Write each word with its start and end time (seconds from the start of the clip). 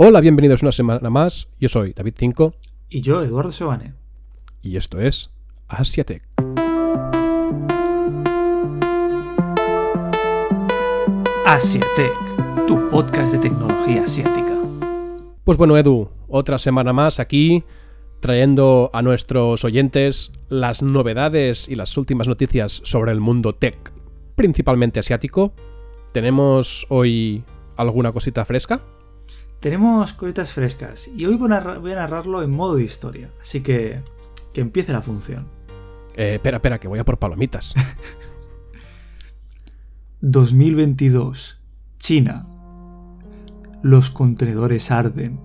Hola, 0.00 0.20
bienvenidos 0.20 0.62
una 0.62 0.70
semana 0.70 1.10
más. 1.10 1.48
Yo 1.58 1.68
soy 1.68 1.92
David 1.92 2.14
Cinco 2.16 2.54
Y 2.88 3.00
yo, 3.00 3.20
Eduardo 3.22 3.50
Sebane. 3.50 3.94
y 4.62 4.76
esto 4.76 5.00
es 5.00 5.30
Asiatech. 5.66 6.22
Asiatech, 11.44 12.12
tu 12.66 12.88
podcast 12.90 13.32
de 13.32 13.38
tecnología 13.38 14.04
asiática. 14.04 14.54
Pues 15.44 15.58
bueno, 15.58 15.76
Edu, 15.76 16.08
otra 16.28 16.58
semana 16.58 16.92
más 16.92 17.18
aquí 17.18 17.64
trayendo 18.20 18.90
a 18.92 19.02
nuestros 19.02 19.64
oyentes 19.64 20.30
las 20.48 20.82
novedades 20.82 21.68
y 21.68 21.74
las 21.74 21.96
últimas 21.96 22.28
noticias 22.28 22.80
sobre 22.84 23.12
el 23.12 23.20
mundo 23.20 23.54
tech, 23.54 23.92
principalmente 24.36 25.00
asiático. 25.00 25.52
¿Tenemos 26.12 26.86
hoy 26.88 27.44
alguna 27.76 28.12
cosita 28.12 28.44
fresca? 28.44 28.82
Tenemos 29.60 30.12
cositas 30.14 30.52
frescas 30.52 31.08
y 31.08 31.26
hoy 31.26 31.36
voy 31.36 31.46
a, 31.46 31.60
narra- 31.60 31.78
voy 31.78 31.92
a 31.92 31.96
narrarlo 31.96 32.42
en 32.42 32.50
modo 32.50 32.76
de 32.76 32.84
historia, 32.84 33.30
así 33.42 33.60
que 33.60 34.00
que 34.52 34.60
empiece 34.60 34.92
la 34.92 35.02
función. 35.02 35.46
Eh, 36.16 36.34
espera, 36.34 36.56
espera, 36.58 36.78
que 36.78 36.88
voy 36.88 36.98
a 36.98 37.04
por 37.04 37.18
palomitas. 37.18 37.74
2022. 40.20 41.60
China. 41.98 42.46
Los 43.82 44.10
contenedores 44.10 44.90
arden. 44.90 45.40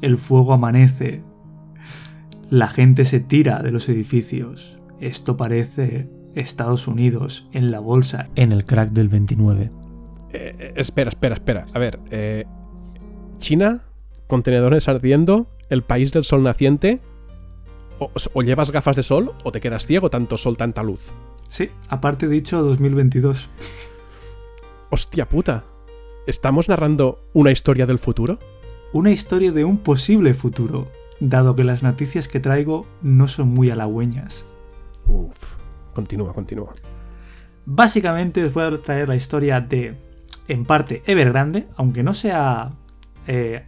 El 0.00 0.18
fuego 0.18 0.52
amanece. 0.52 1.22
La 2.50 2.68
gente 2.68 3.04
se 3.04 3.20
tira 3.20 3.62
de 3.62 3.70
los 3.70 3.88
edificios. 3.88 4.78
Esto 5.00 5.36
parece 5.36 6.08
Estados 6.34 6.88
Unidos 6.88 7.48
en 7.52 7.70
la 7.70 7.80
bolsa 7.80 8.28
en 8.34 8.52
el 8.52 8.64
crack 8.64 8.90
del 8.90 9.08
29. 9.08 9.64
Eh, 9.64 9.70
eh, 10.58 10.72
espera, 10.76 11.10
espera, 11.10 11.34
espera. 11.34 11.66
A 11.74 11.78
ver, 11.78 12.00
eh, 12.10 12.46
China, 13.42 13.82
contenedores 14.28 14.88
ardiendo, 14.88 15.48
el 15.68 15.82
país 15.82 16.12
del 16.12 16.24
sol 16.24 16.42
naciente. 16.42 17.00
O, 17.98 18.10
o 18.32 18.42
llevas 18.42 18.70
gafas 18.70 18.96
de 18.96 19.02
sol 19.02 19.34
o 19.44 19.52
te 19.52 19.60
quedas 19.60 19.86
ciego, 19.86 20.08
tanto 20.08 20.38
sol, 20.38 20.56
tanta 20.56 20.82
luz. 20.82 21.12
Sí, 21.48 21.68
aparte 21.88 22.28
dicho 22.28 22.62
2022. 22.62 23.50
Hostia 24.88 25.28
puta. 25.28 25.64
¿Estamos 26.26 26.68
narrando 26.68 27.28
una 27.34 27.50
historia 27.50 27.84
del 27.84 27.98
futuro? 27.98 28.38
Una 28.92 29.10
historia 29.10 29.52
de 29.52 29.64
un 29.64 29.78
posible 29.78 30.34
futuro, 30.34 30.88
dado 31.20 31.56
que 31.56 31.64
las 31.64 31.82
noticias 31.82 32.28
que 32.28 32.40
traigo 32.40 32.86
no 33.02 33.28
son 33.28 33.48
muy 33.48 33.70
halagüeñas. 33.70 34.44
Uf. 35.06 35.36
Continúa, 35.94 36.32
continúa. 36.32 36.74
Básicamente 37.66 38.44
os 38.44 38.54
voy 38.54 38.64
a 38.64 38.78
traer 38.80 39.08
la 39.08 39.16
historia 39.16 39.60
de, 39.60 39.94
en 40.48 40.64
parte, 40.64 41.02
Evergrande, 41.06 41.68
aunque 41.76 42.02
no 42.02 42.14
sea 42.14 42.72
eh, 43.26 43.64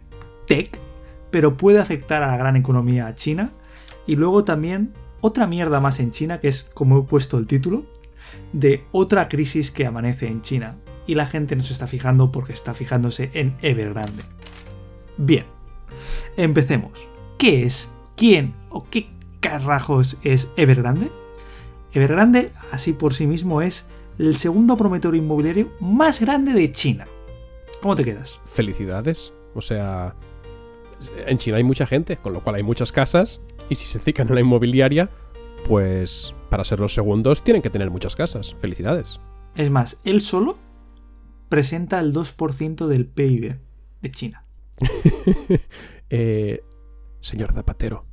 tech, 0.47 0.79
pero 1.31 1.57
puede 1.57 1.79
afectar 1.79 2.23
a 2.23 2.27
la 2.27 2.37
gran 2.37 2.55
economía 2.55 3.13
china. 3.15 3.51
Y 4.07 4.15
luego 4.15 4.43
también 4.43 4.93
otra 5.21 5.47
mierda 5.47 5.79
más 5.79 5.99
en 5.99 6.11
China, 6.11 6.39
que 6.39 6.47
es 6.47 6.63
como 6.73 6.99
he 6.99 7.01
puesto 7.03 7.37
el 7.37 7.47
título, 7.47 7.85
de 8.53 8.83
otra 8.91 9.27
crisis 9.27 9.71
que 9.71 9.85
amanece 9.85 10.27
en 10.27 10.41
China. 10.41 10.75
Y 11.07 11.15
la 11.15 11.27
gente 11.27 11.55
no 11.55 11.63
se 11.63 11.73
está 11.73 11.87
fijando 11.87 12.31
porque 12.31 12.53
está 12.53 12.73
fijándose 12.73 13.31
en 13.33 13.55
Evergrande. 13.61 14.23
Bien, 15.17 15.45
empecemos. 16.37 16.91
¿Qué 17.37 17.63
es? 17.63 17.89
¿Quién 18.15 18.53
o 18.69 18.87
qué 18.89 19.07
carajos 19.39 20.17
es 20.23 20.51
Evergrande? 20.57 21.11
Evergrande, 21.93 22.51
así 22.71 22.93
por 22.93 23.13
sí 23.13 23.27
mismo, 23.27 23.61
es 23.61 23.85
el 24.17 24.35
segundo 24.35 24.77
promotor 24.77 25.15
inmobiliario 25.15 25.71
más 25.79 26.19
grande 26.19 26.53
de 26.53 26.71
China. 26.71 27.07
¿Cómo 27.81 27.95
te 27.95 28.03
quedas? 28.03 28.39
Felicidades. 28.45 29.33
O 29.55 29.61
sea, 29.61 30.15
en 31.25 31.37
China 31.37 31.57
hay 31.57 31.63
mucha 31.63 31.87
gente, 31.87 32.17
con 32.17 32.33
lo 32.33 32.43
cual 32.43 32.57
hay 32.57 32.63
muchas 32.63 32.91
casas. 32.91 33.41
Y 33.69 33.75
si 33.75 33.85
se 33.85 33.99
dedican 33.99 34.29
a 34.29 34.35
la 34.35 34.41
inmobiliaria, 34.41 35.09
pues 35.67 36.33
para 36.49 36.63
ser 36.63 36.79
los 36.79 36.93
segundos 36.93 37.43
tienen 37.43 37.61
que 37.61 37.69
tener 37.69 37.89
muchas 37.89 38.15
casas. 38.15 38.55
Felicidades. 38.61 39.19
Es 39.55 39.69
más, 39.69 39.97
él 40.03 40.21
solo 40.21 40.57
presenta 41.49 41.99
el 41.99 42.13
2% 42.13 42.87
del 42.87 43.05
PIB 43.07 43.57
de 44.01 44.11
China. 44.11 44.45
Eh, 46.11 46.63
señor 47.19 47.51
Zapatero. 47.51 48.05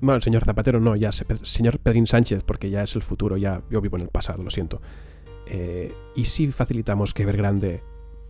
Bueno, 0.00 0.20
señor 0.20 0.44
Zapatero 0.44 0.80
no, 0.80 0.96
ya 0.96 1.12
señor 1.12 1.78
Pedrín 1.78 2.08
Sánchez, 2.08 2.42
porque 2.42 2.70
ya 2.70 2.82
es 2.82 2.96
el 2.96 3.02
futuro, 3.02 3.36
ya 3.36 3.62
yo 3.70 3.80
vivo 3.80 3.96
en 3.96 4.02
el 4.02 4.08
pasado, 4.08 4.42
lo 4.42 4.50
siento. 4.50 4.82
Eh, 5.46 5.94
¿Y 6.16 6.24
si 6.24 6.50
facilitamos 6.50 7.14
que 7.14 7.22
Evergrande 7.22 7.84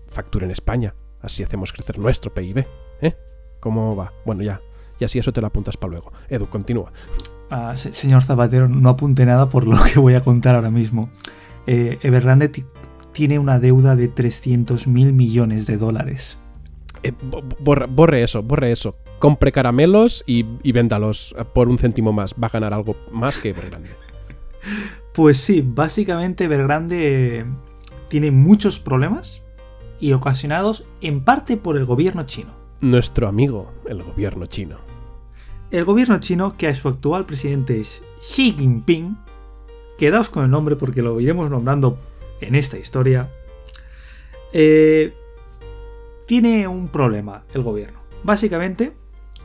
facture 0.06 0.44
en 0.44 0.50
España? 0.50 0.94
Así 1.22 1.42
hacemos 1.42 1.72
crecer 1.72 1.98
nuestro 1.98 2.32
PIB, 2.32 2.64
¿eh? 3.02 3.16
¿Cómo 3.60 3.96
va? 3.96 4.12
Bueno, 4.24 4.42
ya, 4.42 4.60
y 5.00 5.04
así 5.04 5.18
eso 5.18 5.32
te 5.32 5.40
lo 5.40 5.46
apuntas 5.48 5.76
para 5.76 5.90
luego. 5.92 6.12
Edu, 6.28 6.48
continúa. 6.48 6.92
Ah, 7.50 7.76
se- 7.76 7.92
señor 7.94 8.22
Zapatero, 8.22 8.68
no 8.68 8.88
apunte 8.90 9.24
nada 9.26 9.48
por 9.48 9.66
lo 9.66 9.76
que 9.84 9.98
voy 9.98 10.14
a 10.14 10.22
contar 10.22 10.54
ahora 10.54 10.70
mismo. 10.70 11.10
Eh, 11.66 11.98
Evergrande 12.02 12.48
ti- 12.48 12.64
tiene 13.12 13.38
una 13.38 13.58
deuda 13.58 13.96
de 13.96 14.08
300 14.08 14.86
mil 14.86 15.12
millones 15.12 15.66
de 15.66 15.76
dólares. 15.76 16.38
Eh, 17.02 17.12
bo- 17.22 17.42
borra- 17.60 17.86
borre 17.86 18.22
eso, 18.22 18.42
borre 18.42 18.70
eso. 18.72 18.96
Compre 19.18 19.50
caramelos 19.50 20.22
y, 20.26 20.44
y 20.62 20.72
véndalos 20.72 21.34
por 21.54 21.68
un 21.68 21.78
céntimo 21.78 22.12
más. 22.12 22.34
Va 22.40 22.46
a 22.46 22.50
ganar 22.50 22.72
algo 22.74 22.94
más 23.12 23.38
que 23.38 23.50
Evergrande. 23.50 23.90
Pues 25.14 25.38
sí, 25.38 25.62
básicamente 25.66 26.44
Evergrande 26.44 27.38
eh, 27.40 27.44
tiene 28.08 28.30
muchos 28.30 28.78
problemas 28.78 29.42
y 30.00 30.12
ocasionados 30.12 30.84
en 31.00 31.22
parte 31.24 31.56
por 31.56 31.76
el 31.76 31.84
gobierno 31.84 32.24
chino. 32.24 32.50
Nuestro 32.80 33.26
amigo, 33.28 33.72
el 33.86 34.02
gobierno 34.02 34.46
chino. 34.46 34.78
El 35.70 35.84
gobierno 35.84 36.18
chino, 36.20 36.56
que 36.56 36.68
a 36.68 36.74
su 36.74 36.88
actual 36.88 37.26
presidente 37.26 37.80
es 37.80 38.02
Xi 38.20 38.52
Jinping, 38.52 39.18
quedaos 39.98 40.30
con 40.30 40.44
el 40.44 40.50
nombre 40.50 40.76
porque 40.76 41.02
lo 41.02 41.20
iremos 41.20 41.50
nombrando 41.50 41.98
en 42.40 42.54
esta 42.54 42.78
historia, 42.78 43.30
eh, 44.52 45.12
tiene 46.26 46.68
un 46.68 46.88
problema 46.88 47.44
el 47.52 47.62
gobierno. 47.62 47.98
Básicamente, 48.22 48.92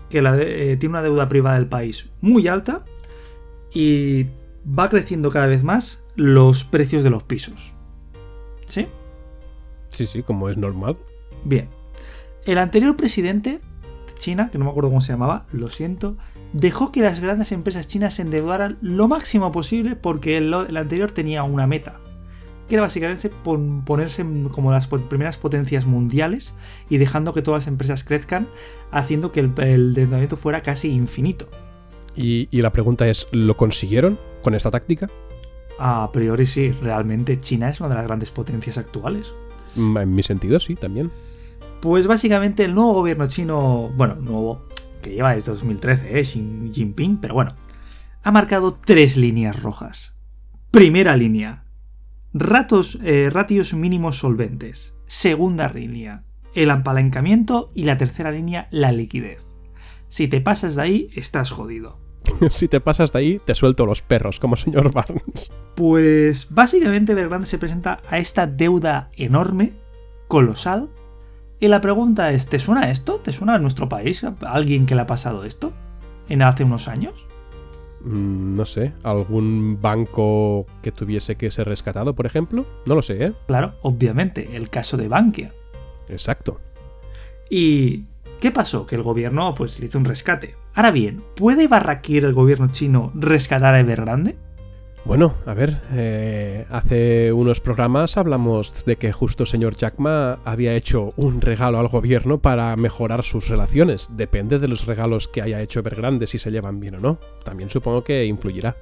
que 0.10 0.22
la 0.22 0.36
de- 0.36 0.74
eh, 0.74 0.78
tiene 0.78 0.94
una 0.94 1.02
deuda 1.02 1.28
privada 1.28 1.56
del 1.58 1.68
país 1.68 2.10
muy 2.22 2.48
alta 2.48 2.86
y 3.74 4.28
va 4.68 4.90
creciendo 4.90 5.32
cada 5.32 5.48
vez 5.48 5.64
más 5.64 6.04
los 6.16 6.64
precios 6.66 7.04
de 7.04 7.10
los 7.10 7.24
pisos. 7.24 7.74
¿Sí? 8.68 8.88
Sí, 9.94 10.06
sí, 10.06 10.22
como 10.22 10.50
es 10.50 10.58
normal. 10.58 10.98
Bien. 11.46 11.70
El 12.46 12.58
anterior 12.58 12.98
presidente 12.98 13.62
de 14.08 14.14
China, 14.20 14.50
que 14.52 14.58
no 14.58 14.66
me 14.66 14.72
acuerdo 14.72 14.90
cómo 14.90 15.00
se 15.00 15.14
llamaba, 15.14 15.46
lo 15.54 15.70
siento, 15.70 16.18
dejó 16.52 16.92
que 16.92 17.02
las 17.02 17.22
grandes 17.22 17.54
empresas 17.54 17.88
chinas 17.88 18.16
se 18.16 18.24
endeudaran 18.24 18.78
lo 18.82 19.08
máximo 19.08 19.52
posible 19.52 19.96
porque 19.96 20.38
el, 20.38 20.54
el 20.54 20.76
anterior 20.76 21.12
tenía 21.12 21.44
una 21.44 21.68
meta, 21.68 22.00
que 22.68 22.76
era 22.76 22.82
básicamente 22.82 23.30
pon- 23.30 23.84
ponerse 23.86 24.26
como 24.52 24.72
las 24.72 24.88
primeras 24.88 25.38
potencias 25.38 25.86
mundiales 25.86 26.54
y 26.90 26.98
dejando 26.98 27.34
que 27.34 27.42
todas 27.42 27.62
las 27.62 27.68
empresas 27.68 28.04
crezcan, 28.04 28.48
haciendo 28.92 29.32
que 29.32 29.40
el, 29.40 29.54
el 29.58 29.88
endeudamiento 29.90 30.36
fuera 30.38 30.64
casi 30.64 30.90
infinito. 30.90 31.50
Y, 32.16 32.48
y 32.52 32.62
la 32.62 32.72
pregunta 32.72 33.08
es, 33.08 33.28
¿lo 33.32 33.56
consiguieron 33.58 34.20
con 34.42 34.54
esta 34.54 34.70
táctica? 34.70 35.10
A 35.80 36.12
priori 36.12 36.46
sí, 36.46 36.72
realmente 36.72 37.40
China 37.40 37.70
es 37.70 37.80
una 37.80 37.90
de 37.90 37.96
las 37.96 38.06
grandes 38.06 38.30
potencias 38.30 38.78
actuales. 38.78 39.34
Mm, 39.76 39.98
En 39.98 40.16
mi 40.16 40.24
sentido, 40.24 40.60
sí, 40.60 40.76
también. 40.76 41.12
Pues 41.82 42.08
básicamente 42.08 42.64
el 42.64 42.76
nuevo 42.76 42.94
gobierno 42.94 43.28
chino, 43.28 43.92
bueno, 43.96 44.16
nuevo, 44.16 44.66
que 45.02 45.12
lleva 45.12 45.34
desde 45.34 45.52
2013, 45.52 46.20
¿eh? 46.20 46.24
Xi 46.24 46.72
Jinping, 46.74 47.18
pero 47.18 47.34
bueno, 47.34 47.56
ha 48.24 48.32
marcado 48.32 48.74
tres 48.74 49.18
líneas 49.18 49.62
rojas. 49.62 50.14
Primera 50.72 51.18
línea, 51.18 51.66
eh, 53.04 53.30
ratios 53.32 53.74
mínimos 53.74 54.18
solventes. 54.18 54.94
Segunda 55.06 55.70
línea, 55.70 56.24
el 56.56 56.72
apalancamiento. 56.72 57.70
Y 57.76 57.84
la 57.84 57.98
tercera 57.98 58.32
línea, 58.32 58.68
la 58.72 58.92
liquidez. 58.92 59.54
Si 60.08 60.28
te 60.28 60.42
pasas 60.42 60.76
de 60.76 60.82
ahí, 60.82 61.10
estás 61.16 61.52
jodido. 61.52 62.00
si 62.50 62.68
te 62.68 62.80
pasas 62.80 63.12
de 63.12 63.20
ahí, 63.20 63.42
te 63.44 63.56
suelto 63.56 63.86
los 63.86 64.02
perros, 64.02 64.40
como 64.40 64.56
señor 64.56 64.92
Barnes. 64.92 65.52
Pues 65.76 66.48
básicamente 66.50 67.14
Evergrande 67.14 67.48
se 67.48 67.58
presenta 67.58 68.02
a 68.10 68.18
esta 68.18 68.48
deuda 68.48 69.10
enorme, 69.16 69.74
colosal. 70.28 70.90
Y 71.60 71.68
la 71.68 71.82
pregunta 71.82 72.32
es, 72.32 72.48
¿te 72.48 72.60
suena 72.60 72.90
esto? 72.90 73.22
¿Te 73.24 73.32
suena 73.32 73.56
a 73.56 73.60
nuestro 73.60 73.88
país? 73.88 74.24
¿A 74.24 74.36
alguien 74.42 74.86
que 74.86 74.96
le 74.96 75.02
ha 75.02 75.08
pasado 75.08 75.46
esto? 75.46 75.72
¿En 76.28 76.42
hace 76.42 76.64
unos 76.64 76.88
años? 76.88 77.14
Mm, 78.04 78.56
no 78.56 78.66
sé, 78.66 78.94
¿algún 79.04 79.80
banco 79.82 80.66
que 80.82 80.92
tuviese 80.92 81.36
que 81.36 81.52
ser 81.52 81.68
rescatado, 81.68 82.14
por 82.14 82.26
ejemplo? 82.26 82.66
No 82.86 82.96
lo 82.96 83.02
sé, 83.02 83.26
¿eh? 83.26 83.34
Claro, 83.48 83.76
obviamente, 83.82 84.56
el 84.56 84.70
caso 84.70 84.98
de 84.98 85.08
Bankia. 85.08 85.54
Exacto. 86.10 86.60
¿Y 87.50 88.04
qué 88.44 88.52
pasó? 88.52 88.86
Que 88.86 88.96
el 88.96 89.04
gobierno 89.04 89.56
pues 89.56 89.80
le 89.80 89.86
hizo 89.86 89.98
un 89.98 90.04
rescate. 90.04 90.58
Ahora 90.74 90.92
bien, 90.92 91.24
¿puede 91.34 91.70
Barraquir 91.70 92.26
el 92.26 92.34
gobierno 92.34 92.68
chino 92.74 93.10
rescatar 93.16 93.74
a 93.74 93.80
Evergrande? 93.80 94.36
Bueno, 95.06 95.34
a 95.46 95.54
ver, 95.54 95.82
eh, 95.94 96.66
hace 96.70 97.32
unos 97.32 97.62
programas 97.62 98.18
hablamos 98.18 98.84
de 98.86 98.98
que 98.98 99.14
justo 99.14 99.46
señor 99.46 99.78
Jack 99.78 99.98
Ma 99.98 100.40
había 100.44 100.76
hecho 100.76 101.14
un 101.16 101.40
regalo 101.40 101.80
al 101.80 101.88
gobierno 101.88 102.42
para 102.42 102.76
mejorar 102.76 103.24
sus 103.24 103.48
relaciones. 103.48 104.10
Depende 104.12 104.60
de 104.60 104.68
los 104.68 104.86
regalos 104.86 105.30
que 105.30 105.42
haya 105.42 105.62
hecho 105.62 105.80
Evergrande 105.80 106.28
si 106.28 106.38
se 106.38 106.52
llevan 106.52 106.82
bien 106.82 106.96
o 106.96 107.00
no. 107.00 107.20
También 107.46 107.70
supongo 107.70 108.04
que 108.04 108.26
influirá. 108.26 108.76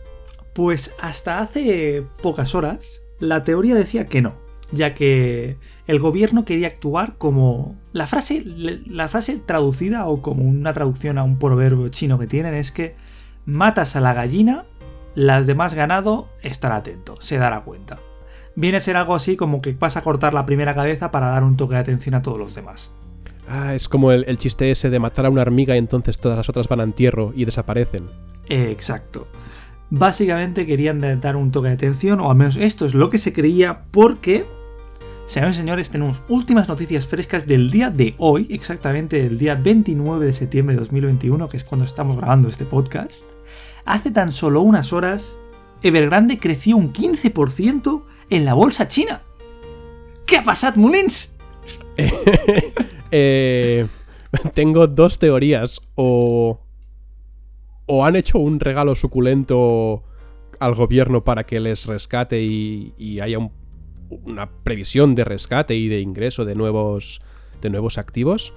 Pues 0.53 0.91
hasta 0.99 1.39
hace 1.39 2.03
pocas 2.23 2.55
horas, 2.55 3.03
la 3.19 3.43
teoría 3.43 3.75
decía 3.75 4.07
que 4.07 4.23
no, 4.23 4.39
ya 4.71 4.93
que 4.93 5.57
el 5.87 5.99
gobierno 5.99 6.45
quería 6.45 6.67
actuar 6.67 7.15
como 7.17 7.75
la 7.93 8.07
frase, 8.07 8.43
la 8.45 9.07
frase 9.09 9.41
traducida 9.45 10.07
o 10.07 10.21
como 10.21 10.43
una 10.43 10.73
traducción 10.73 11.17
a 11.17 11.23
un 11.23 11.37
proverbio 11.37 11.89
chino 11.89 12.17
que 12.17 12.27
tienen 12.27 12.53
es 12.53 12.71
que 12.71 12.95
matas 13.45 13.95
a 13.95 14.01
la 14.01 14.13
gallina 14.13 14.65
las 15.15 15.47
demás 15.47 15.73
ganado, 15.73 16.29
estará 16.41 16.77
atento, 16.77 17.17
se 17.19 17.37
dará 17.37 17.61
cuenta. 17.61 17.99
Viene 18.55 18.77
a 18.77 18.81
ser 18.81 18.97
algo 18.97 19.15
así 19.15 19.35
como 19.35 19.61
que 19.61 19.73
vas 19.73 19.97
a 19.97 20.01
cortar 20.01 20.33
la 20.33 20.45
primera 20.45 20.73
cabeza 20.73 21.11
para 21.11 21.27
dar 21.27 21.43
un 21.43 21.57
toque 21.57 21.75
de 21.75 21.81
atención 21.81 22.15
a 22.15 22.21
todos 22.21 22.37
los 22.37 22.55
demás. 22.55 22.91
Ah, 23.47 23.75
es 23.75 23.89
como 23.89 24.11
el, 24.11 24.37
chiste 24.37 24.71
ese 24.71 24.89
de 24.89 24.99
matar 24.99 25.25
a 25.25 25.29
una 25.29 25.41
hormiga 25.41 25.75
y 25.75 25.77
entonces 25.77 26.17
todas 26.17 26.37
las 26.37 26.47
otras 26.47 26.67
van 26.67 26.79
a 26.79 26.83
entierro 26.83 27.33
y 27.35 27.45
desaparecen. 27.45 28.09
exacto. 28.47 29.27
Básicamente 29.89 30.65
querían 30.65 31.01
dar 31.19 31.35
un 31.35 31.51
toque 31.51 31.67
de 31.67 31.73
atención, 31.73 32.21
o 32.21 32.31
al 32.31 32.37
menos 32.37 32.55
esto 32.55 32.85
es 32.85 32.93
lo 32.93 33.09
que 33.09 33.17
se 33.17 33.33
creía, 33.33 33.83
porque, 33.91 34.45
señores 35.25 35.55
y 35.55 35.59
señores, 35.59 35.89
tenemos 35.89 36.21
últimas 36.27 36.67
noticias 36.67 37.05
frescas 37.07 37.47
del 37.47 37.69
día 37.69 37.89
de 37.89 38.15
hoy, 38.17 38.47
exactamente 38.49 39.25
el 39.25 39.37
día 39.37 39.55
29 39.55 40.25
de 40.25 40.33
septiembre 40.33 40.75
de 40.75 40.79
2021, 40.81 41.49
que 41.49 41.57
es 41.57 41.63
cuando 41.63 41.85
estamos 41.85 42.17
grabando 42.17 42.49
este 42.49 42.65
podcast 42.65 43.25
hace 43.85 44.11
tan 44.11 44.31
solo 44.31 44.61
unas 44.61 44.93
horas, 44.93 45.35
Evergrande 45.83 46.37
creció 46.37 46.77
un 46.77 46.93
15% 46.93 48.03
en 48.29 48.45
la 48.45 48.53
bolsa 48.53 48.87
china. 48.87 49.21
¿Qué 50.25 50.37
ha 50.37 50.43
pasado, 50.43 50.73
Mullins? 50.77 51.37
Eh, 53.13 53.87
tengo 54.53 54.87
dos 54.87 55.19
teorías. 55.19 55.81
O, 55.95 56.61
o 57.85 58.05
han 58.05 58.15
hecho 58.15 58.39
un 58.39 58.61
regalo 58.61 58.95
suculento 58.95 60.01
al 60.59 60.75
gobierno 60.75 61.25
para 61.25 61.45
que 61.45 61.59
les 61.59 61.87
rescate 61.87 62.41
y, 62.41 63.19
haya 63.19 63.37
una 64.23 64.49
previsión 64.63 65.15
de 65.15 65.23
rescate 65.23 65.75
y 65.75 65.87
de 65.87 66.01
ingreso 66.01 66.45
de 66.45 66.55
nuevos, 66.55 67.21
de 67.61 67.69
nuevos 67.69 67.97
activos. 67.97 68.53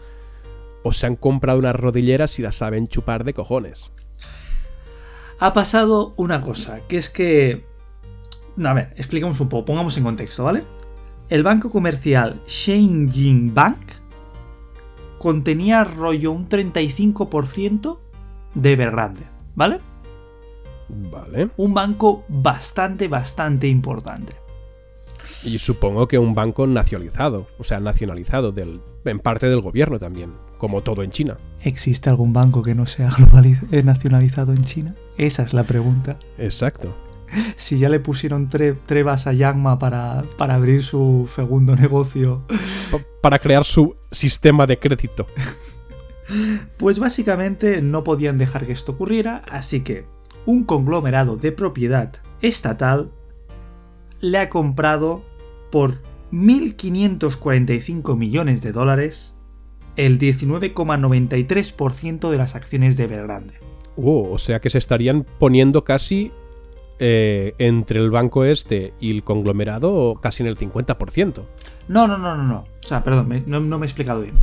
O 0.82 0.92
se 0.92 1.06
han 1.06 1.16
comprado 1.16 1.58
unas 1.58 1.76
rodilleras 1.76 2.38
y 2.38 2.42
las 2.42 2.56
saben 2.56 2.88
chupar 2.88 3.24
de 3.24 3.32
cojones 3.32 3.92
ha 5.38 5.52
pasado 5.52 6.14
una 6.16 6.40
cosa, 6.40 6.80
que 6.88 6.96
es 6.96 7.10
que... 7.10 7.64
No, 8.56 8.68
a 8.68 8.74
ver, 8.74 8.94
explicamos 8.96 9.40
un 9.40 9.48
poco, 9.48 9.64
pongamos 9.66 9.96
en 9.96 10.04
contexto, 10.04 10.44
¿vale? 10.44 10.64
El 11.28 11.42
banco 11.42 11.70
comercial 11.70 12.40
Shenjing 12.46 13.52
Bank 13.52 13.92
contenía 15.18 15.84
rollo 15.84 16.32
un 16.32 16.48
35% 16.48 17.98
de 18.54 18.72
Evergrande, 18.72 19.22
¿vale? 19.54 19.80
Vale. 20.88 21.50
Un 21.56 21.74
banco 21.74 22.24
bastante, 22.28 23.08
bastante 23.08 23.66
importante. 23.66 24.34
Y 25.44 25.58
supongo 25.58 26.08
que 26.08 26.18
un 26.18 26.34
banco 26.34 26.66
nacionalizado, 26.66 27.46
o 27.58 27.64
sea, 27.64 27.78
nacionalizado 27.80 28.50
del, 28.52 28.80
en 29.04 29.18
parte 29.18 29.46
del 29.48 29.60
gobierno 29.60 29.98
también, 29.98 30.32
como 30.58 30.82
todo 30.82 31.02
en 31.02 31.10
China. 31.10 31.36
¿Existe 31.62 32.08
algún 32.08 32.32
banco 32.32 32.62
que 32.62 32.74
no 32.74 32.86
sea 32.86 33.10
eh, 33.70 33.82
nacionalizado 33.82 34.52
en 34.52 34.62
China? 34.62 34.94
Esa 35.18 35.42
es 35.42 35.52
la 35.52 35.64
pregunta. 35.64 36.18
Exacto. 36.38 36.94
Si 37.56 37.78
ya 37.78 37.88
le 37.88 37.98
pusieron 37.98 38.48
trevas 38.48 39.26
a 39.26 39.32
Yangma 39.32 39.78
para, 39.78 40.24
para 40.38 40.54
abrir 40.54 40.84
su 40.84 41.28
segundo 41.34 41.74
negocio. 41.84 42.44
para 43.20 43.40
crear 43.40 43.64
su 43.64 43.96
sistema 44.12 44.66
de 44.66 44.78
crédito. 44.78 45.26
Pues 46.76 47.00
básicamente 47.00 47.82
no 47.82 48.04
podían 48.04 48.36
dejar 48.36 48.66
que 48.66 48.72
esto 48.72 48.92
ocurriera, 48.92 49.42
así 49.50 49.80
que 49.80 50.04
un 50.46 50.64
conglomerado 50.64 51.36
de 51.36 51.50
propiedad 51.50 52.12
estatal 52.40 53.10
le 54.20 54.38
ha 54.38 54.48
comprado 54.48 55.22
por 55.74 55.98
1.545 56.30 58.16
millones 58.16 58.62
de 58.62 58.70
dólares 58.70 59.34
el 59.96 60.20
19,93% 60.20 62.30
de 62.30 62.36
las 62.36 62.54
acciones 62.54 62.96
de 62.96 63.02
Evergrande. 63.02 63.54
Uh, 63.96 64.32
o 64.32 64.38
sea 64.38 64.60
que 64.60 64.70
se 64.70 64.78
estarían 64.78 65.26
poniendo 65.40 65.82
casi 65.82 66.30
eh, 67.00 67.56
entre 67.58 67.98
el 67.98 68.12
banco 68.12 68.44
este 68.44 68.94
y 69.00 69.10
el 69.10 69.24
conglomerado 69.24 70.14
casi 70.22 70.44
en 70.44 70.48
el 70.48 70.56
50%. 70.56 71.42
No, 71.88 72.06
no, 72.06 72.18
no, 72.18 72.36
no, 72.36 72.44
no. 72.44 72.66
O 72.84 72.86
sea, 72.86 73.02
perdón, 73.02 73.42
no, 73.46 73.60
me 73.60 73.84
he 73.84 73.88
explicado 73.88 74.20
bien. 74.20 74.36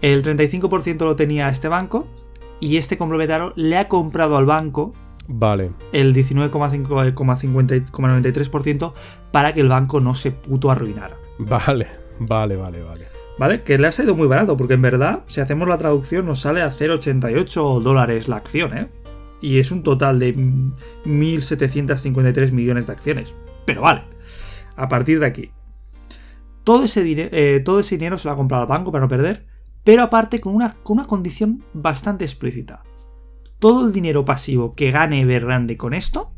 El 0.00 0.22
35% 0.22 1.04
lo 1.04 1.16
tenía 1.16 1.50
este 1.50 1.68
banco 1.68 2.06
y 2.60 2.78
este 2.78 2.96
conglomerado 2.96 3.52
le 3.56 3.76
ha 3.76 3.88
comprado 3.88 4.38
al 4.38 4.46
banco 4.46 4.94
Vale. 5.30 5.72
el 5.92 6.14
19,93% 6.14 8.94
para 9.30 9.52
que 9.52 9.60
el 9.60 9.68
banco 9.68 10.00
no 10.00 10.14
se 10.14 10.30
puto 10.32 10.70
arruinara. 10.70 11.18
Vale, 11.38 11.86
vale, 12.18 12.56
vale, 12.56 12.82
vale. 12.82 13.04
¿Vale? 13.38 13.62
Que 13.62 13.76
le 13.78 13.86
ha 13.86 13.92
salido 13.92 14.16
muy 14.16 14.26
barato, 14.26 14.56
porque 14.56 14.74
en 14.74 14.82
verdad, 14.82 15.20
si 15.26 15.40
hacemos 15.40 15.68
la 15.68 15.78
traducción, 15.78 16.26
nos 16.26 16.40
sale 16.40 16.60
a 16.62 16.70
0,88 16.70 17.80
dólares 17.80 18.26
la 18.26 18.34
acción, 18.36 18.76
¿eh? 18.76 18.88
Y 19.40 19.60
es 19.60 19.70
un 19.70 19.84
total 19.84 20.18
de 20.18 20.34
1.753 20.34 22.50
millones 22.50 22.88
de 22.88 22.92
acciones. 22.92 23.34
Pero 23.64 23.82
vale, 23.82 24.02
a 24.76 24.88
partir 24.88 25.20
de 25.20 25.26
aquí. 25.26 25.52
Todo 26.64 26.82
ese, 26.84 27.04
eh, 27.06 27.60
todo 27.60 27.78
ese 27.80 27.96
dinero 27.96 28.18
se 28.18 28.26
lo 28.26 28.32
ha 28.32 28.36
comprado 28.36 28.62
al 28.62 28.68
banco 28.68 28.90
para 28.90 29.04
no 29.04 29.08
perder, 29.08 29.46
pero 29.84 30.02
aparte 30.02 30.40
con 30.40 30.52
una, 30.54 30.74
con 30.82 30.98
una 30.98 31.06
condición 31.06 31.62
bastante 31.72 32.24
explícita. 32.24 32.82
Todo 33.58 33.86
el 33.86 33.92
dinero 33.92 34.24
pasivo 34.24 34.74
que 34.74 34.90
gane 34.90 35.20
Evergrande 35.20 35.76
con 35.76 35.94
esto, 35.94 36.32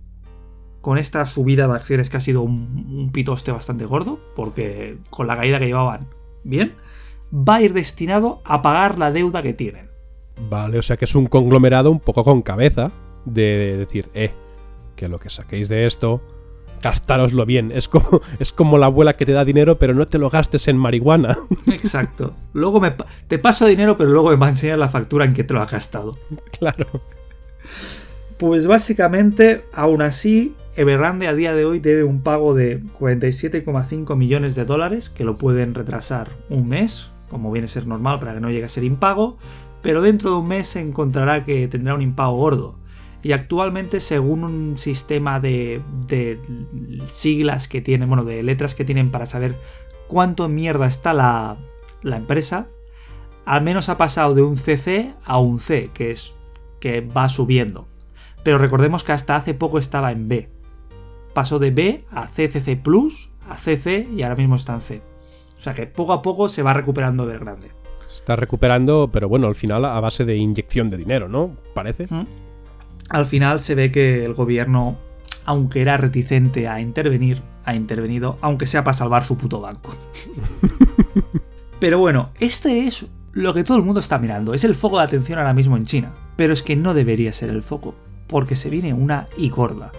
con 0.81 0.99
esta 0.99 1.27
subida 1.27 1.69
de 1.69 1.75
acciones 1.75 2.09
que 2.09 2.17
ha 2.17 2.21
sido 2.21 2.43
un, 2.43 2.87
un 2.91 3.13
pitoste 3.13 3.53
bastante 3.53 3.85
gordo, 3.85 4.19
porque 4.35 4.99
con 5.11 5.27
la 5.27 5.37
caída 5.37 5.59
que 5.59 5.67
llevaban, 5.67 6.09
bien, 6.45 6.75
va 7.33 7.57
a 7.57 7.63
ir 7.63 7.73
destinado 7.73 8.41
a 8.45 8.63
pagar 8.63 8.99
la 8.99 9.11
deuda 9.11 9.43
que 9.43 9.53
tienen. 9.53 9.91
Vale, 10.49 10.79
o 10.79 10.83
sea 10.83 10.97
que 10.97 11.05
es 11.05 11.15
un 11.15 11.27
conglomerado 11.27 11.91
un 11.91 12.01
poco 12.01 12.25
con 12.25 12.43
cabeza 12.43 12.91
de 13.27 13.77
decir, 13.77 14.09
eh, 14.15 14.33
que 14.97 15.09
lo 15.09 15.19
que 15.19 15.29
saquéis 15.29 15.69
de 15.69 15.87
esto, 15.87 16.23
gastároslo 16.83 17.47
bien. 17.47 17.73
Es 17.73 17.89
como, 17.89 18.21
es 18.39 18.53
como 18.53 18.79
la 18.79 18.87
abuela 18.87 19.17
que 19.17 19.27
te 19.27 19.33
da 19.33 19.45
dinero, 19.45 19.79
pero 19.79 19.95
no 19.95 20.07
te 20.07 20.19
lo 20.19 20.31
gastes 20.31 20.69
en 20.69 20.77
marihuana. 20.77 21.39
Exacto. 21.67 22.35
Luego 22.53 22.81
me, 22.81 22.95
te 23.29 23.39
paso 23.39 23.67
dinero, 23.67 23.97
pero 23.97 24.11
luego 24.11 24.31
me 24.31 24.37
va 24.37 24.47
a 24.47 24.51
enseñar 24.51 24.79
la 24.79 24.89
factura 24.89 25.25
en 25.25 25.35
que 25.35 25.45
te 25.45 25.55
lo 25.55 25.63
has 25.63 25.71
gastado. 25.71 26.17
Claro. 26.59 26.87
Pues 28.39 28.67
básicamente, 28.67 29.65
aún 29.73 30.03
así, 30.03 30.55
Evergrande 30.77 31.29
a 31.29 31.35
día 31.35 31.53
de 31.53 31.65
hoy 31.65 31.79
debe 31.79 32.05
un 32.05 32.23
pago 32.23 32.55
de 32.55 32.83
47,5 32.99 34.17
millones 34.17 34.55
de 34.55 34.65
dólares, 34.65 35.11
que 35.11 35.25
lo 35.25 35.37
pueden 35.37 35.75
retrasar 35.75 36.31
un 36.49 36.69
mes, 36.69 37.11
como 37.29 37.53
viene 37.53 37.67
a 37.67 37.69
ser 37.69 37.87
normal 37.87 38.19
para 38.19 38.35
que 38.35 38.41
no 38.41 38.51
llegue 38.51 38.65
a 38.65 38.69
ser 38.69 38.85
impago, 38.85 39.37
pero 39.83 40.01
dentro 40.01 40.31
de 40.31 40.37
un 40.37 40.49
mes 40.49 40.69
se 40.69 40.81
encontrará 40.81 41.45
que 41.45 41.69
tendrá 41.69 41.95
un 41.95 42.03
impago 42.03 42.37
gordo. 42.37 42.80
Y 43.23 43.33
actualmente, 43.33 44.01
según 44.01 44.45
un 44.45 44.79
sistema 44.79 45.41
de, 45.41 45.83
siglas 47.07 47.69
que 47.69 47.81
tienen, 47.81 48.09
bueno, 48.09 48.25
de 48.25 48.43
letras 48.43 48.75
que 48.75 48.85
tienen 48.85 49.11
para 49.11 49.27
saber 49.27 49.55
cuánto 50.09 50.49
mierda 50.49 50.87
está 50.87 51.13
la, 51.13 51.57
la 52.03 52.17
empresa, 52.17 52.69
al 53.45 53.63
menos 53.63 53.89
ha 53.89 53.97
pasado 53.97 54.35
de 54.35 54.43
un 54.43 54.57
CC 54.57 55.15
a 55.25 55.39
un 55.39 55.59
C, 55.59 55.91
que 55.93 56.11
es 56.11 56.35
que 56.81 57.01
va 57.03 57.29
subiendo. 57.29 57.87
Pero 58.43 58.59
recordemos 58.59 59.05
que 59.05 59.13
hasta 59.13 59.37
hace 59.37 59.55
poco 59.55 59.79
estaba 59.79 60.13
en 60.13 60.29
B. 60.29 60.49
Pasó 61.35 61.59
de 61.59 61.71
B 61.71 62.05
a 62.11 62.27
CCC 62.27 62.83
Plus, 62.83 63.31
a 63.49 63.57
CC 63.57 64.09
y 64.15 64.23
ahora 64.23 64.37
mismo 64.37 64.57
está 64.57 64.75
en 64.75 64.81
C. 64.81 65.03
O 65.57 65.61
sea 65.61 65.75
que 65.75 65.87
poco 65.87 66.15
a 66.15 66.23
poco 66.23 66.49
se 66.49 66.63
va 66.63 66.73
recuperando 66.73 67.27
del 67.27 67.39
grande. 67.39 67.69
Está 68.11 68.35
recuperando, 68.35 69.11
pero 69.13 69.29
bueno, 69.29 69.47
al 69.47 69.55
final 69.55 69.85
a 69.85 70.01
base 70.01 70.25
de 70.25 70.37
inyección 70.37 70.91
de 70.91 70.97
dinero, 70.97 71.29
¿no? 71.29 71.57
Parece. 71.75 72.09
Al 73.11 73.27
final 73.27 73.61
se 73.61 73.75
ve 73.75 73.91
que 73.93 74.25
el 74.25 74.33
gobierno, 74.33 74.97
aunque 75.45 75.83
era 75.83 75.99
reticente 75.99 76.67
a 76.67 76.81
intervenir, 76.81 77.43
ha 77.65 77.75
intervenido, 77.75 78.39
aunque 78.41 78.67
sea 78.67 78.85
para 78.85 78.95
salvar 78.95 79.25
su 79.25 79.37
puto 79.37 79.61
banco. 79.61 79.95
pero 81.81 81.99
bueno, 81.99 82.31
este 82.41 82.87
es 82.87 83.05
lo 83.33 83.53
que 83.53 83.65
todo 83.65 83.77
el 83.77 83.83
mundo 83.83 84.01
está 84.01 84.19
mirando. 84.19 84.55
Es 84.55 84.65
el 84.65 84.75
foco 84.75 84.97
de 84.97 85.05
atención 85.05 85.39
ahora 85.39 85.53
mismo 85.53 85.77
en 85.77 85.85
China. 85.85 86.15
Pero 86.37 86.55
es 86.55 86.63
que 86.63 86.77
no 86.77 86.95
debería 86.95 87.35
ser 87.35 87.51
el 87.51 87.63
foco, 87.63 87.95
porque 88.27 88.57
se 88.57 88.71
viene 88.71 88.95
una 88.95 89.27
y 89.37 89.51
gorda. 89.51 89.93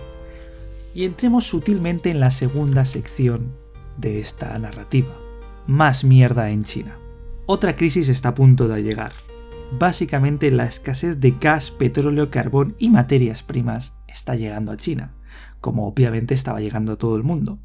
Y 0.96 1.06
entremos 1.06 1.46
sutilmente 1.46 2.10
en 2.10 2.20
la 2.20 2.32
segunda 2.32 2.86
sección 2.86 3.52
de 3.98 4.20
esta 4.20 4.58
narrativa 4.58 5.22
más 5.68 6.04
mierda 6.04 6.50
en 6.50 6.64
China. 6.64 6.98
Otra 7.46 7.76
crisis 7.76 8.10
está 8.10 8.30
a 8.30 8.36
punto 8.36 8.68
de 8.68 8.84
llegar. 8.84 9.14
Básicamente 9.72 10.52
la 10.52 10.66
escasez 10.66 11.20
de 11.20 11.32
gas, 11.32 11.72
petróleo, 11.72 12.30
carbón 12.30 12.76
y 12.78 12.90
materias 12.90 13.42
primas 13.42 13.94
está 14.08 14.36
llegando 14.36 14.72
a 14.72 14.78
China. 14.78 15.14
como 15.62 15.88
obviamente 15.88 16.34
estaba 16.34 16.60
llegando 16.60 16.98
todo 16.98 17.16
el 17.16 17.24
mundo. 17.24 17.60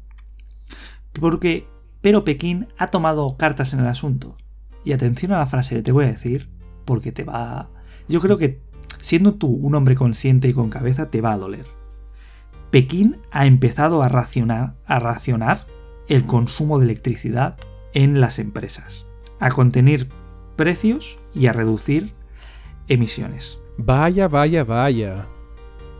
Porque, 1.19 1.67
pero 2.01 2.23
Pekín 2.23 2.67
ha 2.77 2.87
tomado 2.87 3.37
cartas 3.37 3.73
en 3.73 3.79
el 3.79 3.87
asunto. 3.87 4.37
Y 4.85 4.93
atención 4.93 5.33
a 5.33 5.39
la 5.39 5.47
frase 5.47 5.75
que 5.75 5.81
te 5.81 5.91
voy 5.91 6.05
a 6.05 6.09
decir, 6.09 6.47
porque 6.85 7.11
te 7.11 7.23
va... 7.23 7.69
Yo 8.07 8.21
creo 8.21 8.37
que 8.37 8.61
siendo 9.01 9.33
tú 9.33 9.47
un 9.47 9.73
hombre 9.73 9.95
consciente 9.95 10.47
y 10.47 10.53
con 10.53 10.69
cabeza 10.69 11.09
te 11.09 11.21
va 11.21 11.33
a 11.33 11.37
doler. 11.37 11.65
Pekín 12.69 13.17
ha 13.31 13.47
empezado 13.47 14.03
a 14.03 14.09
racionar, 14.09 14.75
a 14.85 14.99
racionar 14.99 15.65
el 16.07 16.25
consumo 16.25 16.77
de 16.77 16.85
electricidad 16.85 17.57
en 17.93 18.21
las 18.21 18.37
empresas, 18.39 19.07
a 19.39 19.49
contener 19.49 20.07
precios 20.57 21.17
y 21.33 21.47
a 21.47 21.53
reducir 21.53 22.11
emisiones. 22.89 23.57
Vaya, 23.77 24.27
vaya, 24.27 24.65
vaya. 24.65 25.27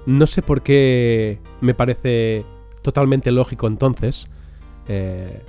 No 0.05 0.27
sé 0.27 0.41
por 0.41 0.61
qué 0.63 1.39
me 1.61 1.73
parece 1.73 2.43
totalmente 2.81 3.31
lógico 3.31 3.67
entonces 3.67 4.27
eh, 4.87 5.41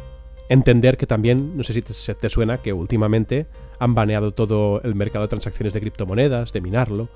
entender 0.49 0.97
que 0.97 1.07
también, 1.07 1.57
no 1.57 1.63
sé 1.65 1.73
si 1.75 1.83
te, 1.83 1.93
te 2.15 2.29
suena, 2.29 2.59
que 2.59 2.73
últimamente 2.73 3.47
han 3.79 3.95
baneado 3.95 4.33
todo 4.33 4.81
el 4.83 4.95
mercado 4.95 5.25
de 5.25 5.29
transacciones 5.29 5.75
de 5.75 5.81
criptomonedas, 5.81 6.53
de 6.53 6.61
minarlo, 6.61 7.09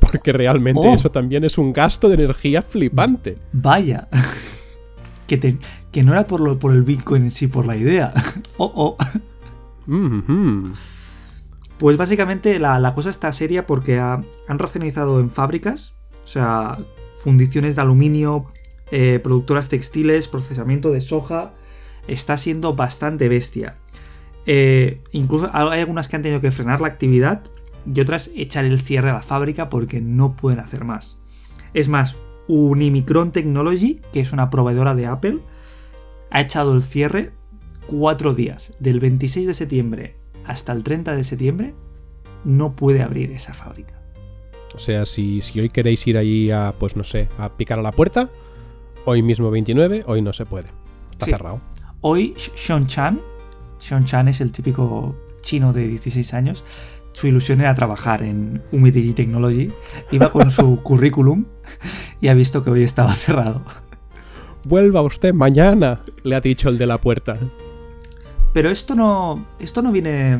porque 0.00 0.32
realmente 0.32 0.82
Oh. 0.84 0.94
eso 0.94 1.10
también 1.10 1.44
es 1.44 1.58
un 1.58 1.72
gasto 1.72 2.08
de 2.08 2.14
energía 2.14 2.62
flipante. 2.62 3.38
Vaya. 3.52 4.08
que, 5.26 5.36
te- 5.38 5.58
que 5.90 6.02
no 6.04 6.12
era 6.12 6.26
por, 6.26 6.40
lo, 6.40 6.58
por 6.58 6.72
el 6.72 6.82
Bitcoin 6.84 7.24
en 7.24 7.30
sí, 7.32 7.48
por 7.48 7.66
la 7.66 7.76
idea. 7.76 8.12
oh, 8.58 8.72
oh. 8.76 8.96
Mhm. 9.86 10.74
Pues 11.84 11.98
básicamente 11.98 12.58
la, 12.58 12.94
cosa 12.94 13.10
está 13.10 13.30
seria 13.30 13.66
porque 13.66 13.98
ha- 13.98 14.24
han 14.48 14.58
racionalizado 14.58 15.20
en 15.20 15.28
fábricas, 15.28 15.92
o 16.24 16.26
sea, 16.26 16.78
fundiciones 17.12 17.76
de 17.76 17.82
aluminio, 17.82 18.46
eh, 18.90 19.20
productoras 19.22 19.68
textiles, 19.68 20.26
procesamiento 20.26 20.92
de 20.92 21.02
soja. 21.02 21.52
Está 22.08 22.38
siendo 22.38 22.74
bastante 22.74 23.28
bestia. 23.28 23.76
Eh, 24.46 25.02
incluso 25.12 25.50
hay 25.52 25.80
algunas 25.80 26.08
que 26.08 26.16
han 26.16 26.22
tenido 26.22 26.40
que 26.40 26.52
frenar 26.52 26.80
la 26.80 26.88
actividad 26.88 27.42
y 27.84 28.00
otras 28.00 28.30
echar 28.34 28.64
el 28.64 28.80
cierre 28.80 29.10
a 29.10 29.16
la 29.16 29.22
fábrica 29.22 29.68
porque 29.68 30.00
no 30.00 30.36
pueden 30.36 30.60
hacer 30.60 30.86
más. 30.86 31.18
Es 31.74 31.88
más, 31.88 32.16
Unimicron 32.48 33.30
Technology, 33.30 34.00
que 34.10 34.20
es 34.20 34.32
una 34.32 34.48
proveedora 34.48 34.94
de 34.94 35.04
Apple, 35.04 35.40
ha 36.30 36.40
echado 36.40 36.72
el 36.72 36.80
cierre 36.80 37.32
cuatro 37.86 38.32
días, 38.32 38.72
del 38.80 39.00
26 39.00 39.46
de 39.46 39.52
septiembre 39.52 40.23
hasta 40.46 40.72
el 40.72 40.82
30 40.82 41.14
de 41.16 41.24
septiembre, 41.24 41.74
no 42.44 42.74
puede 42.76 43.02
abrir 43.02 43.30
esa 43.32 43.54
fábrica. 43.54 44.00
O 44.74 44.78
sea, 44.78 45.06
si, 45.06 45.40
si 45.40 45.60
hoy 45.60 45.68
queréis 45.68 46.06
ir 46.06 46.18
ahí 46.18 46.50
a, 46.50 46.74
pues 46.78 46.96
no 46.96 47.04
sé, 47.04 47.28
a 47.38 47.48
picar 47.56 47.78
a 47.78 47.82
la 47.82 47.92
puerta, 47.92 48.30
hoy 49.04 49.22
mismo 49.22 49.50
29, 49.50 50.02
hoy 50.06 50.20
no 50.22 50.32
se 50.32 50.44
puede. 50.46 50.66
Está 51.12 51.26
Sí. 51.26 51.30
cerrado. 51.30 51.60
Hoy 52.00 52.34
Sean 52.56 52.86
Chan, 52.86 53.20
Sean 53.78 54.04
Chan 54.04 54.28
es 54.28 54.40
el 54.40 54.52
típico 54.52 55.14
chino 55.40 55.72
de 55.72 55.86
16 55.88 56.34
años, 56.34 56.64
su 57.12 57.28
ilusión 57.28 57.60
era 57.60 57.74
trabajar 57.74 58.22
en 58.22 58.62
Umidigi 58.72 59.12
Technology, 59.12 59.70
iba 60.10 60.30
con 60.30 60.50
su 60.50 60.80
currículum 60.82 61.44
y 62.20 62.28
ha 62.28 62.34
visto 62.34 62.64
que 62.64 62.70
hoy 62.70 62.82
estaba 62.82 63.14
cerrado. 63.14 63.62
Vuelva 64.64 65.02
usted 65.02 65.32
mañana, 65.34 66.00
le 66.24 66.34
ha 66.34 66.40
dicho 66.40 66.68
el 66.68 66.78
de 66.78 66.86
la 66.86 66.98
puerta. 67.00 67.38
Pero 68.54 68.70
esto 68.70 68.94
no, 68.94 69.46
esto 69.58 69.82
no 69.82 69.92
viene, 69.92 70.38